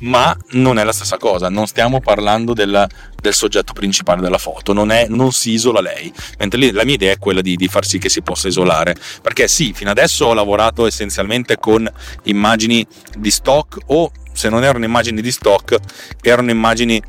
ma 0.00 0.36
non 0.50 0.78
è 0.78 0.84
la 0.84 0.92
stessa 0.92 1.16
cosa, 1.16 1.48
non 1.48 1.66
stiamo 1.66 2.00
parlando 2.00 2.52
del, 2.52 2.86
del 3.20 3.34
soggetto 3.34 3.72
principale 3.72 4.20
della 4.20 4.38
foto, 4.38 4.72
non, 4.72 4.90
è, 4.90 5.06
non, 5.08 5.32
si 5.32 5.50
isola 5.52 5.80
lei, 5.80 6.12
mentre 6.38 6.58
lì, 6.58 6.70
la 6.70 6.84
mia 6.84 6.94
idea 6.94 7.12
è 7.12 7.18
quella 7.18 7.40
di, 7.40 7.56
di, 7.56 7.68
far 7.68 7.84
sì 7.86 7.98
che 7.98 8.08
si 8.08 8.22
possa 8.22 8.48
isolare, 8.48 8.94
perché 9.22 9.48
sì, 9.48 9.72
fino 9.72 9.90
adesso 9.90 10.26
ho 10.26 10.34
lavorato 10.34 10.86
essenzialmente 10.86 11.58
con 11.58 11.90
immagini 12.24 12.86
di 13.16 13.30
stock 13.30 13.78
o 13.86 14.10
se 14.32 14.48
non 14.48 14.64
erano 14.64 14.84
immagini 14.84 15.22
di 15.22 15.32
stock, 15.32 15.76
erano 16.20 16.50
immagini 16.50 17.02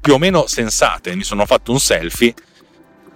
più 0.00 0.14
o 0.14 0.18
meno 0.18 0.46
sensate, 0.46 1.14
mi 1.16 1.24
sono 1.24 1.44
fatto 1.44 1.72
un 1.72 1.80
selfie 1.80 2.34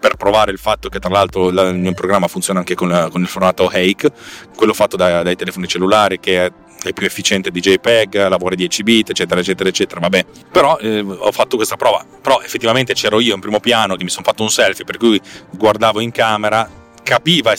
per 0.05 0.16
provare 0.16 0.50
il 0.50 0.59
fatto 0.59 0.90
che 0.90 0.98
tra 0.98 1.09
l'altro 1.09 1.48
il 1.48 1.77
mio 1.77 1.94
programma 1.94 2.29
funziona 2.29 2.59
anche 2.59 2.74
con, 2.74 3.09
con 3.11 3.22
il 3.22 3.27
formato 3.27 3.70
Hake, 3.72 4.11
quello 4.55 4.74
fatto 4.74 4.96
dai, 4.96 5.22
dai 5.24 5.35
telefoni 5.35 5.66
cellulari 5.66 6.20
che 6.20 6.44
è 6.44 6.53
è 6.90 6.92
più 6.92 7.07
efficiente 7.07 7.51
di 7.51 7.61
JPEG, 7.61 8.29
lavora 8.29 8.55
10 8.55 8.83
bit, 8.83 9.11
eccetera, 9.11 9.40
eccetera, 9.40 9.68
eccetera. 9.68 10.01
Vabbè, 10.01 10.25
però 10.51 10.79
eh, 10.79 11.01
ho 11.01 11.33
fatto 11.33 11.57
questa 11.57 11.77
prova. 11.77 12.05
Però 12.20 12.40
effettivamente 12.40 12.94
c'ero 12.94 13.20
io 13.20 13.35
in 13.35 13.40
primo 13.40 13.61
piano 13.61 13.97
che 13.97 14.05
mi 14.05 14.11
sono 14.11 14.25
fatto 14.25 14.42
un 14.42 14.51
selfie, 14.51 14.85
per 14.85 14.97
cui 14.97 15.20
guardavo 15.51 16.01
in 16.01 16.11
camera, 16.11 16.68
capiva 17.03 17.53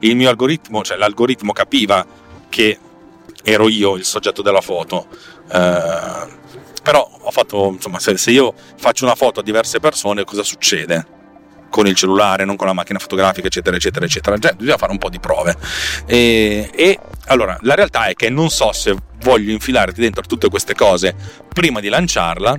il 0.00 0.16
mio 0.16 0.28
algoritmo, 0.28 0.82
cioè 0.82 0.96
l'algoritmo 0.96 1.52
capiva 1.52 2.04
che 2.48 2.78
ero 3.42 3.68
io 3.68 3.96
il 3.96 4.04
soggetto 4.04 4.42
della 4.42 4.60
foto. 4.60 5.06
Eh, 5.50 6.44
però 6.82 7.08
ho 7.20 7.30
fatto, 7.30 7.70
insomma, 7.72 7.98
se, 7.98 8.16
se 8.16 8.30
io 8.30 8.54
faccio 8.76 9.04
una 9.04 9.14
foto 9.14 9.40
a 9.40 9.42
diverse 9.42 9.80
persone, 9.80 10.24
cosa 10.24 10.42
succede? 10.42 11.14
con 11.68 11.86
il 11.86 11.94
cellulare, 11.94 12.46
non 12.46 12.56
con 12.56 12.66
la 12.66 12.72
macchina 12.72 12.98
fotografica, 12.98 13.48
eccetera, 13.48 13.76
eccetera, 13.76 14.06
eccetera. 14.06 14.38
Cioè, 14.38 14.54
bisogna 14.54 14.78
fare 14.78 14.92
un 14.92 14.98
po' 14.98 15.10
di 15.10 15.20
prove. 15.20 15.54
E, 16.06 16.70
e, 16.74 16.98
allora, 17.26 17.56
la 17.62 17.74
realtà 17.74 18.06
è 18.06 18.14
che 18.14 18.30
non 18.30 18.50
so 18.50 18.72
se 18.72 18.94
voglio 19.20 19.50
infilarti 19.52 20.00
dentro 20.00 20.22
tutte 20.22 20.48
queste 20.48 20.74
cose 20.74 21.14
prima 21.48 21.80
di 21.80 21.88
lanciarla, 21.88 22.58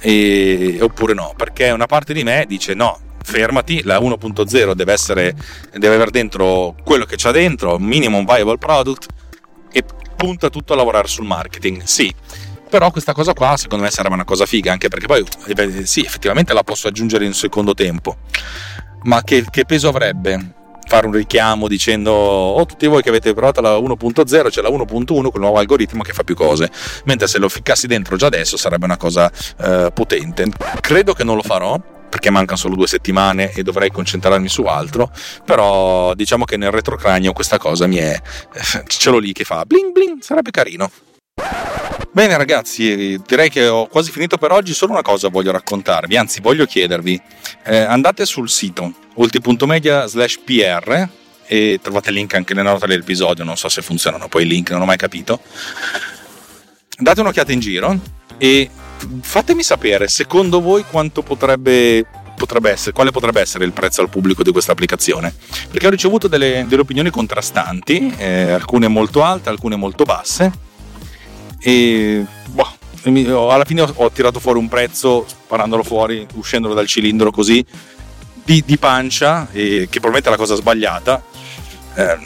e, 0.00 0.78
oppure 0.80 1.14
no, 1.14 1.34
perché 1.36 1.70
una 1.70 1.86
parte 1.86 2.12
di 2.12 2.22
me 2.22 2.44
dice 2.46 2.74
no. 2.74 3.00
Fermati, 3.26 3.82
la 3.82 3.98
1.0 3.98 4.72
deve 4.74 4.92
essere, 4.92 5.34
deve 5.72 5.96
avere 5.96 6.12
dentro 6.12 6.76
quello 6.84 7.04
che 7.04 7.16
c'ha 7.16 7.32
dentro, 7.32 7.76
minimum 7.76 8.24
viable 8.24 8.56
product, 8.56 9.08
e 9.72 9.84
punta 10.14 10.48
tutto 10.48 10.74
a 10.74 10.76
lavorare 10.76 11.08
sul 11.08 11.26
marketing. 11.26 11.82
Sì, 11.82 12.14
però 12.70 12.92
questa 12.92 13.12
cosa 13.12 13.32
qua 13.32 13.56
secondo 13.56 13.82
me 13.82 13.90
sarebbe 13.90 14.14
una 14.14 14.24
cosa 14.24 14.46
figa, 14.46 14.70
anche 14.70 14.86
perché 14.88 15.06
poi 15.06 15.24
eh, 15.46 15.86
sì, 15.86 16.04
effettivamente 16.04 16.52
la 16.52 16.62
posso 16.62 16.86
aggiungere 16.86 17.24
in 17.24 17.34
secondo 17.34 17.74
tempo. 17.74 18.16
Ma 19.02 19.22
che, 19.22 19.44
che 19.50 19.64
peso 19.64 19.88
avrebbe? 19.88 20.54
Fare 20.86 21.06
un 21.06 21.12
richiamo 21.12 21.68
dicendo 21.68 22.12
oh 22.12 22.64
tutti 22.64 22.86
voi 22.86 23.02
che 23.02 23.08
avete 23.08 23.32
provato 23.34 23.60
la 23.60 23.76
1.0 23.76 24.48
c'è 24.48 24.62
la 24.62 24.68
1.1 24.68 25.04
con 25.04 25.30
il 25.34 25.40
nuovo 25.40 25.58
algoritmo 25.58 26.02
che 26.02 26.12
fa 26.12 26.22
più 26.22 26.34
cose. 26.34 26.70
Mentre 27.04 27.26
se 27.26 27.38
lo 27.38 27.48
ficcassi 27.48 27.86
dentro 27.86 28.16
già 28.16 28.26
adesso 28.26 28.56
sarebbe 28.56 28.84
una 28.84 28.96
cosa 28.96 29.30
eh, 29.60 29.90
potente. 29.92 30.46
Credo 30.80 31.12
che 31.12 31.24
non 31.24 31.36
lo 31.36 31.42
farò 31.42 31.80
perché 32.08 32.30
mancano 32.30 32.56
solo 32.56 32.76
due 32.76 32.86
settimane 32.86 33.50
e 33.52 33.62
dovrei 33.62 33.90
concentrarmi 33.90 34.48
su 34.48 34.62
altro 34.62 35.10
però 35.44 36.14
diciamo 36.14 36.44
che 36.44 36.56
nel 36.56 36.70
retrocranio 36.70 37.32
questa 37.32 37.58
cosa 37.58 37.86
mi 37.88 37.96
è 37.96 38.12
eh, 38.12 38.84
ce 38.86 39.10
l'ho 39.10 39.18
lì 39.18 39.32
che 39.32 39.44
fa 39.44 39.64
bling 39.66 39.90
bling 39.92 40.22
sarebbe 40.22 40.52
carino 40.52 40.88
Bene 42.16 42.34
ragazzi, 42.38 43.20
direi 43.26 43.50
che 43.50 43.68
ho 43.68 43.88
quasi 43.88 44.10
finito 44.10 44.38
per 44.38 44.50
oggi, 44.50 44.72
solo 44.72 44.92
una 44.92 45.02
cosa 45.02 45.28
voglio 45.28 45.52
raccontarvi, 45.52 46.16
anzi 46.16 46.40
voglio 46.40 46.64
chiedervi, 46.64 47.20
eh, 47.64 47.76
andate 47.76 48.24
sul 48.24 48.48
sito 48.48 48.90
ulti.media 49.16 50.06
slash 50.06 50.38
pr 50.38 51.08
e 51.44 51.78
trovate 51.82 52.08
il 52.08 52.14
link 52.14 52.32
anche 52.32 52.54
nella 52.54 52.70
nota 52.70 52.86
dell'episodio, 52.86 53.44
non 53.44 53.58
so 53.58 53.68
se 53.68 53.82
funzionano 53.82 54.28
poi 54.28 54.44
i 54.44 54.46
link, 54.46 54.70
non 54.70 54.80
ho 54.80 54.86
mai 54.86 54.96
capito. 54.96 55.40
Date 56.98 57.20
un'occhiata 57.20 57.52
in 57.52 57.60
giro 57.60 58.00
e 58.38 58.70
fatemi 59.20 59.62
sapere 59.62 60.08
secondo 60.08 60.62
voi 60.62 60.86
quanto 60.90 61.20
potrebbe, 61.20 62.06
potrebbe 62.34 62.70
essere, 62.70 62.92
quale 62.92 63.10
potrebbe 63.10 63.42
essere 63.42 63.66
il 63.66 63.72
prezzo 63.72 64.00
al 64.00 64.08
pubblico 64.08 64.42
di 64.42 64.52
questa 64.52 64.72
applicazione. 64.72 65.34
Perché 65.70 65.86
ho 65.86 65.90
ricevuto 65.90 66.28
delle, 66.28 66.64
delle 66.66 66.80
opinioni 66.80 67.10
contrastanti, 67.10 68.14
eh, 68.16 68.52
alcune 68.52 68.88
molto 68.88 69.22
alte, 69.22 69.50
alcune 69.50 69.76
molto 69.76 70.04
basse 70.04 70.64
e 71.66 72.24
boh, 72.50 73.50
alla 73.50 73.64
fine 73.64 73.80
ho, 73.80 73.92
ho, 73.92 74.10
tirato 74.12 74.38
fuori 74.38 74.60
un 74.60 74.68
prezzo 74.68 75.24
sparandolo 75.26 75.82
fuori, 75.82 76.24
uscendolo 76.34 76.74
dal 76.74 76.86
cilindro 76.86 77.32
così 77.32 77.64
di, 78.44 78.62
di 78.64 78.78
pancia, 78.78 79.48
e, 79.50 79.88
che 79.90 79.98
probabilmente 79.98 80.28
è 80.28 80.30
la 80.30 80.36
cosa 80.36 80.54
sbagliata. 80.54 81.20
Eh, 81.96 82.18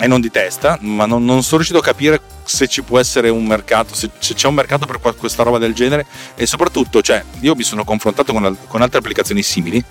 e 0.00 0.06
non 0.06 0.20
di 0.20 0.30
testa, 0.30 0.78
ma 0.82 1.06
non, 1.06 1.24
non, 1.24 1.42
sono 1.42 1.56
riuscito 1.56 1.80
a 1.80 1.82
capire 1.82 2.20
se 2.44 2.68
ci 2.68 2.82
può 2.82 3.00
essere 3.00 3.30
un 3.30 3.44
mercato, 3.44 3.96
se, 3.96 4.10
se, 4.20 4.34
c'è 4.34 4.46
un 4.46 4.54
mercato 4.54 4.86
per 4.86 5.00
questa 5.16 5.42
roba 5.42 5.58
del 5.58 5.74
genere 5.74 6.06
e 6.36 6.46
soprattutto, 6.46 7.02
cioè, 7.02 7.24
io 7.40 7.56
mi 7.56 7.64
sono 7.64 7.82
confrontato 7.82 8.32
con, 8.32 8.56
con 8.68 8.80
altre 8.80 8.98
applicazioni 9.00 9.42
simili 9.42 9.82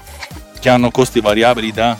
che 0.61 0.69
hanno 0.69 0.91
costi 0.91 1.19
variabili 1.19 1.73
da 1.73 1.97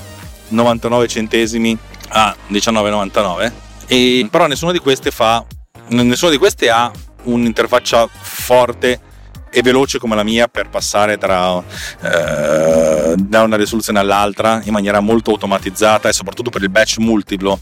99 0.47 1.08
centesimi 1.10 1.78
a 2.10 2.34
19,99 2.50 3.52
e 3.88 4.26
però 4.32 4.47
nessuna 4.47 4.71
di 4.71 4.80
queste 4.80 5.12
fa 5.12 5.45
nessuna 5.89 6.32
di 6.32 6.38
queste 6.38 6.69
ha 6.69 6.91
un'interfaccia 7.23 8.08
forte 8.08 9.02
e 9.50 9.62
veloce 9.62 9.97
come 9.97 10.15
la 10.15 10.23
mia 10.23 10.47
per 10.47 10.69
passare 10.69 11.17
tra, 11.17 11.58
eh, 11.58 13.15
da 13.17 13.41
una 13.41 13.56
risoluzione 13.56 14.00
all'altra 14.00 14.62
in 14.63 14.73
maniera 14.73 15.00
molto 15.00 15.32
automatizzata 15.32 16.10
e 16.10 16.13
soprattutto 16.13 16.50
per 16.50 16.62
il 16.62 16.69
batch 16.69 16.97
multiplo. 16.97 17.60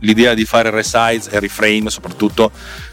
L'idea 0.00 0.34
di 0.34 0.44
fare 0.44 0.70
resize 0.70 1.30
e 1.30 1.38
reframe 1.38 1.90
soprattutto 1.90 2.50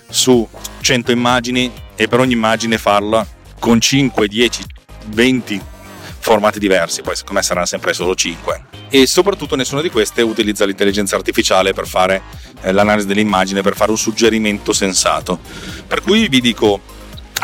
su 0.09 0.47
100 0.81 1.11
immagini 1.11 1.71
e 1.95 2.07
per 2.07 2.19
ogni 2.19 2.33
immagine 2.33 2.77
farla 2.77 3.25
con 3.59 3.79
5, 3.79 4.27
10, 4.27 4.63
20 5.07 5.61
formati 6.19 6.59
diversi, 6.59 7.01
poi 7.01 7.15
secondo 7.15 7.39
me 7.39 7.45
saranno 7.45 7.65
sempre 7.65 7.93
solo 7.93 8.15
5. 8.15 8.74
E 8.89 9.07
soprattutto 9.07 9.55
nessuna 9.55 9.81
di 9.81 9.89
queste 9.89 10.21
utilizza 10.21 10.65
l'intelligenza 10.65 11.15
artificiale 11.15 11.73
per 11.73 11.87
fare 11.87 12.21
eh, 12.61 12.71
l'analisi 12.71 13.07
dell'immagine, 13.07 13.61
per 13.61 13.75
fare 13.75 13.91
un 13.91 13.97
suggerimento 13.97 14.73
sensato. 14.73 15.39
Per 15.87 16.01
cui 16.01 16.27
vi 16.27 16.39
dico, 16.39 16.79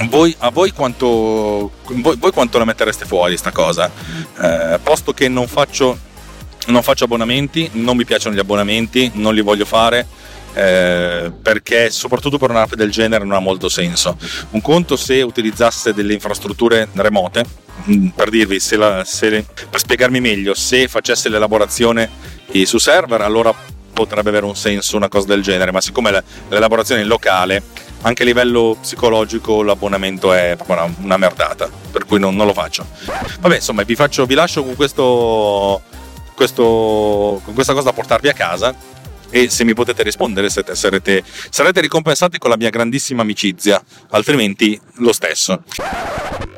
voi, 0.07 0.33
a 0.39 0.49
voi 0.49 0.71
quanto, 0.71 1.71
voi, 1.83 2.15
voi 2.17 2.31
quanto 2.31 2.57
la 2.57 2.65
mettereste 2.65 3.05
fuori 3.05 3.37
sta 3.37 3.51
cosa? 3.51 3.91
Eh, 4.39 4.79
posto 4.81 5.13
che 5.13 5.27
non 5.27 5.47
faccio, 5.47 5.97
non 6.67 6.81
faccio 6.83 7.03
abbonamenti, 7.03 7.69
non 7.73 7.97
mi 7.97 8.05
piacciono 8.05 8.35
gli 8.35 8.39
abbonamenti, 8.39 9.11
non 9.15 9.33
li 9.33 9.41
voglio 9.41 9.65
fare. 9.65 10.07
Eh, 10.53 11.31
perché 11.41 11.89
soprattutto 11.89 12.37
per 12.37 12.49
un'app 12.49 12.73
del 12.73 12.91
genere 12.91 13.23
non 13.23 13.35
ha 13.35 13.39
molto 13.39 13.69
senso. 13.69 14.17
Un 14.51 14.61
conto 14.61 14.95
se 14.95 15.21
utilizzasse 15.21 15.93
delle 15.93 16.13
infrastrutture 16.13 16.89
remote, 16.93 17.45
mm, 17.89 18.07
per 18.09 18.29
dirvi, 18.29 18.59
se 18.59 18.75
la, 18.75 19.03
se, 19.05 19.45
per 19.69 19.79
spiegarmi 19.79 20.19
meglio, 20.19 20.53
se 20.53 20.87
facesse 20.87 21.29
l'elaborazione 21.29 22.09
su 22.65 22.77
server, 22.77 23.21
allora 23.21 23.53
potrebbe 23.93 24.29
avere 24.29 24.45
un 24.45 24.55
senso 24.55 24.97
una 24.97 25.07
cosa 25.07 25.27
del 25.27 25.41
genere, 25.41 25.71
ma 25.71 25.79
siccome 25.79 26.23
l'elaborazione 26.49 27.01
è 27.01 27.05
locale, 27.05 27.63
anche 28.01 28.23
a 28.23 28.25
livello 28.25 28.77
psicologico 28.79 29.61
l'abbonamento 29.61 30.33
è 30.33 30.55
proprio 30.55 30.77
una, 30.77 30.93
una 31.01 31.17
merdata, 31.17 31.69
per 31.91 32.05
cui 32.05 32.19
non, 32.19 32.35
non, 32.35 32.47
lo 32.47 32.53
faccio. 32.53 32.85
Vabbè, 33.39 33.55
insomma, 33.55 33.83
vi, 33.83 33.95
faccio, 33.95 34.25
vi 34.25 34.33
lascio 34.33 34.63
con, 34.63 34.75
questo, 34.75 35.81
questo, 36.35 37.41
con 37.43 37.53
questa 37.53 37.73
cosa 37.73 37.85
da 37.85 37.93
portarvi 37.93 38.27
a 38.27 38.33
casa 38.33 38.75
e 39.31 39.49
se 39.49 39.63
mi 39.63 39.73
potete 39.73 40.03
rispondere 40.03 40.49
sarete, 40.49 41.23
sarete 41.49 41.81
ricompensati 41.81 42.37
con 42.37 42.51
la 42.51 42.57
mia 42.57 42.69
grandissima 42.69 43.23
amicizia, 43.23 43.81
altrimenti 44.11 44.79
lo 44.97 45.13
stesso. 45.13 45.63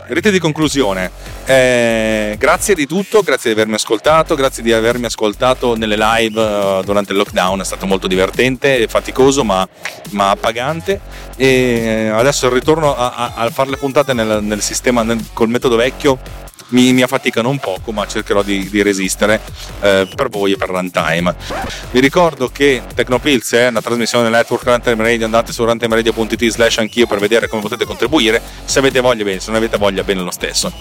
Rete 0.06 0.32
di 0.32 0.40
conclusione. 0.40 1.12
Eh, 1.46 2.36
grazie 2.38 2.76
di 2.76 2.86
tutto, 2.86 3.22
grazie 3.22 3.54
di 3.54 3.60
avermi 3.60 3.76
ascoltato, 3.76 4.36
grazie 4.36 4.62
di 4.62 4.74
avermi 4.74 5.06
ascoltato 5.06 5.76
nelle 5.78 5.96
live 5.98 6.40
uh, 6.40 6.84
durante 6.84 7.14
il 7.14 7.18
lockdown, 7.20 7.62
è 7.62 7.64
stato 7.64 7.86
molto 7.86 8.08
divertente, 8.08 8.86
faticoso 8.88 9.44
ma, 9.46 9.68
ma 10.10 10.32
appagante 10.32 11.00
e 11.36 12.12
adesso 12.14 12.50
ritorno 12.50 12.96
a, 12.96 13.14
a, 13.16 13.34
a 13.36 13.50
fare 13.50 13.72
le 13.72 13.78
puntate 13.78 14.14
nel, 14.14 14.44
nel 14.44 14.62
sistema 14.62 15.04
nel, 15.04 15.24
col 15.34 15.50
metodo 15.50 15.76
vecchio 15.76 16.20
mi, 16.70 16.94
mi, 16.94 17.02
affaticano 17.02 17.50
un 17.50 17.60
poco, 17.60 17.92
ma 17.92 18.06
cercherò 18.08 18.42
di, 18.42 18.70
di 18.70 18.82
resistere 18.82 19.42
eh, 19.82 20.08
per 20.14 20.30
voi 20.30 20.54
e 20.54 20.58
per 20.58 20.70
runtime. 20.70 21.36
Vi 21.92 22.00
ricordo 22.00 22.50
che 22.50 22.82
Tecnopilz 22.94 23.54
è 23.54 23.68
una 23.68 23.82
trasmissione 23.82 24.24
del 24.24 24.34
network 24.34 24.64
Runtime 24.64 25.04
Radio, 25.04 25.26
andate 25.26 25.52
su 25.52 25.64
runtimeradio.it 25.64 26.48
slash 26.50 26.78
anch'io 26.78 27.08
per 27.08 27.20
vedere 27.20 27.48
come 27.48 27.62
potete 27.62 27.86
contribuire, 27.86 28.42
se 28.66 28.80
avete 28.80 29.00
voglia 29.00 29.24
bene, 29.24 29.40
se 29.40 29.48
non 29.48 29.58
avete 29.58 29.78
voglia 29.78 30.04
bene 30.04 30.22
lo 30.22 30.32
stesso. 30.32 30.72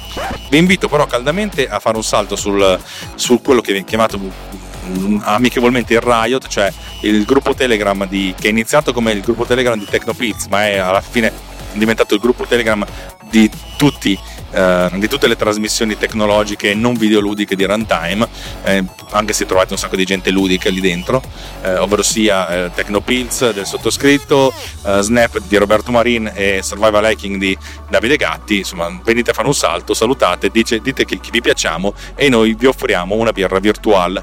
Vi 0.49 0.59
invito 0.59 0.89
però 0.89 1.07
caldamente 1.07 1.69
a 1.69 1.79
fare 1.79 1.97
un 1.97 2.05
salto 2.05 2.37
sul, 2.37 2.79
su 3.15 3.41
quello 3.41 3.61
che 3.61 3.73
viene 3.73 3.87
chiamato 3.87 4.19
mm, 4.19 5.21
amichevolmente 5.23 5.95
il 5.95 6.01
Riot, 6.01 6.49
cioè 6.49 6.73
il 7.03 7.25
gruppo 7.25 7.55
Telegram 7.55 8.07
di, 8.07 8.35
che 8.39 8.49
è 8.49 8.51
iniziato 8.51 8.93
come 8.93 9.13
il 9.13 9.21
gruppo 9.21 9.45
Telegram 9.45 9.79
di 9.79 9.87
Tecnopilz, 9.87 10.47
ma 10.47 10.67
è 10.67 10.79
alla 10.79 11.01
fine 11.01 11.51
diventato 11.75 12.15
il 12.15 12.21
gruppo 12.21 12.47
Telegram 12.47 12.85
di 13.31 13.51
tutti 13.77 14.19
eh, 14.53 14.91
di 14.95 15.09
tutte 15.09 15.27
le 15.27 15.37
trasmissioni 15.37 15.97
tecnologiche 15.97 16.75
non 16.75 16.95
videoludiche 16.95 17.57
di 17.57 17.65
runtime, 17.65 18.29
eh, 18.65 18.85
anche 19.11 19.33
se 19.33 19.47
trovate 19.47 19.73
un 19.73 19.79
sacco 19.79 19.97
di 19.97 20.05
gente 20.05 20.31
ludica 20.31 20.69
lì 20.69 20.81
dentro, 20.81 21.23
eh, 21.63 21.77
ovvero 21.77 22.03
sia 22.03 22.49
eh, 22.49 22.71
Tecnopills 22.75 23.53
del 23.53 23.67
sottoscritto, 23.67 24.53
eh, 24.85 25.01
Snap 25.01 25.39
di 25.47 25.57
Roberto 25.57 25.91
Marin 25.91 26.31
e 26.35 26.61
Survival 26.63 27.05
Hacking 27.05 27.39
di 27.39 27.57
Davide 27.89 28.17
Gatti. 28.17 28.59
Insomma, 28.59 29.01
venite 29.03 29.31
a 29.31 29.35
fare 29.35 29.49
un 29.49 29.55
salto, 29.55 29.95
salutate, 29.95 30.51
dice, 30.51 30.81
dite 30.81 31.05
che, 31.05 31.19
che 31.19 31.31
vi 31.31 31.41
piacciamo 31.41 31.95
e 32.15 32.29
noi 32.29 32.55
vi 32.55 32.67
offriamo 32.67 33.15
una 33.15 33.33
birra 33.33 33.59
virtuale. 33.59 34.23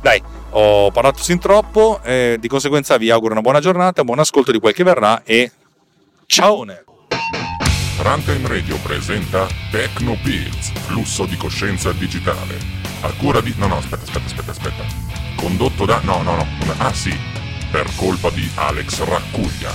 Dai, 0.00 0.20
ho 0.50 0.90
parlato 0.90 1.22
sin 1.22 1.38
troppo, 1.38 2.00
eh, 2.02 2.36
di 2.40 2.48
conseguenza 2.48 2.96
vi 2.96 3.10
auguro 3.10 3.32
una 3.32 3.40
buona 3.40 3.60
giornata, 3.60 4.02
buon 4.02 4.18
ascolto 4.18 4.50
di 4.50 4.58
quel 4.58 4.74
che 4.74 4.82
verrà 4.82 5.22
e 5.24 5.52
ciao! 6.30 6.64
Runtime 7.98 8.46
Radio 8.46 8.78
presenta 8.78 9.48
Tecno 9.72 10.16
Pills, 10.22 10.70
flusso 10.86 11.26
di 11.26 11.36
coscienza 11.36 11.90
digitale. 11.92 12.56
A 13.00 13.12
cura 13.14 13.40
di... 13.40 13.52
No, 13.56 13.66
no, 13.66 13.78
aspetta, 13.78 14.04
aspetta, 14.04 14.26
aspetta, 14.26 14.50
aspetta. 14.52 14.84
Condotto 15.34 15.84
da... 15.84 16.00
No, 16.04 16.22
no, 16.22 16.36
no. 16.36 16.46
Ah 16.78 16.92
sì, 16.92 17.12
per 17.72 17.90
colpa 17.96 18.30
di 18.30 18.48
Alex 18.54 19.02
Raccuglia. 19.02 19.72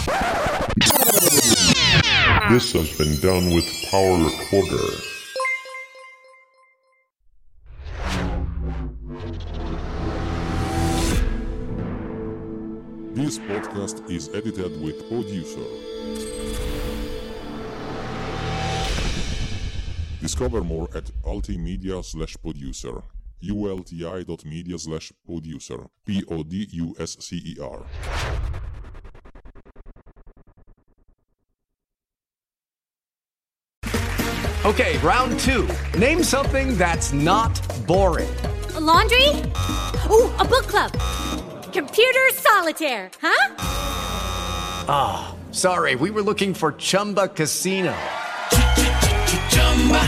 This 2.47 2.73
has 2.73 2.95
been 2.95 3.19
done 3.19 3.53
with 3.53 3.65
Power 3.89 4.23
Recorder. 4.23 5.13
This 13.13 13.39
podcast 13.39 14.09
is 14.09 14.29
edited 14.33 14.81
with 14.81 15.07
producer. 15.09 15.95
Discover 20.25 20.63
more 20.63 20.89
at 20.95 21.03
ultimedia 21.23 22.03
slash 22.03 22.35
producer. 22.41 23.03
ulti.media 23.43 24.79
slash 24.79 25.11
producer. 25.23 25.85
P-O-D-U-S-C-E-R. 26.07 27.85
Okay, 34.65 34.97
round 34.97 35.39
two. 35.41 35.69
Name 35.95 36.23
something 36.23 36.75
that's 36.75 37.13
not 37.13 37.53
boring. 37.85 38.35
A 38.73 38.79
laundry? 38.79 39.29
Ooh, 40.09 40.27
a 40.39 40.43
book 40.43 40.65
club. 40.65 40.91
Computer 41.71 42.29
solitaire, 42.33 43.11
huh? 43.21 43.55
Ah, 44.89 45.35
oh, 45.35 45.53
sorry, 45.53 45.93
we 45.93 46.09
were 46.09 46.23
looking 46.23 46.55
for 46.55 46.71
Chumba 46.71 47.27
Casino. 47.27 47.95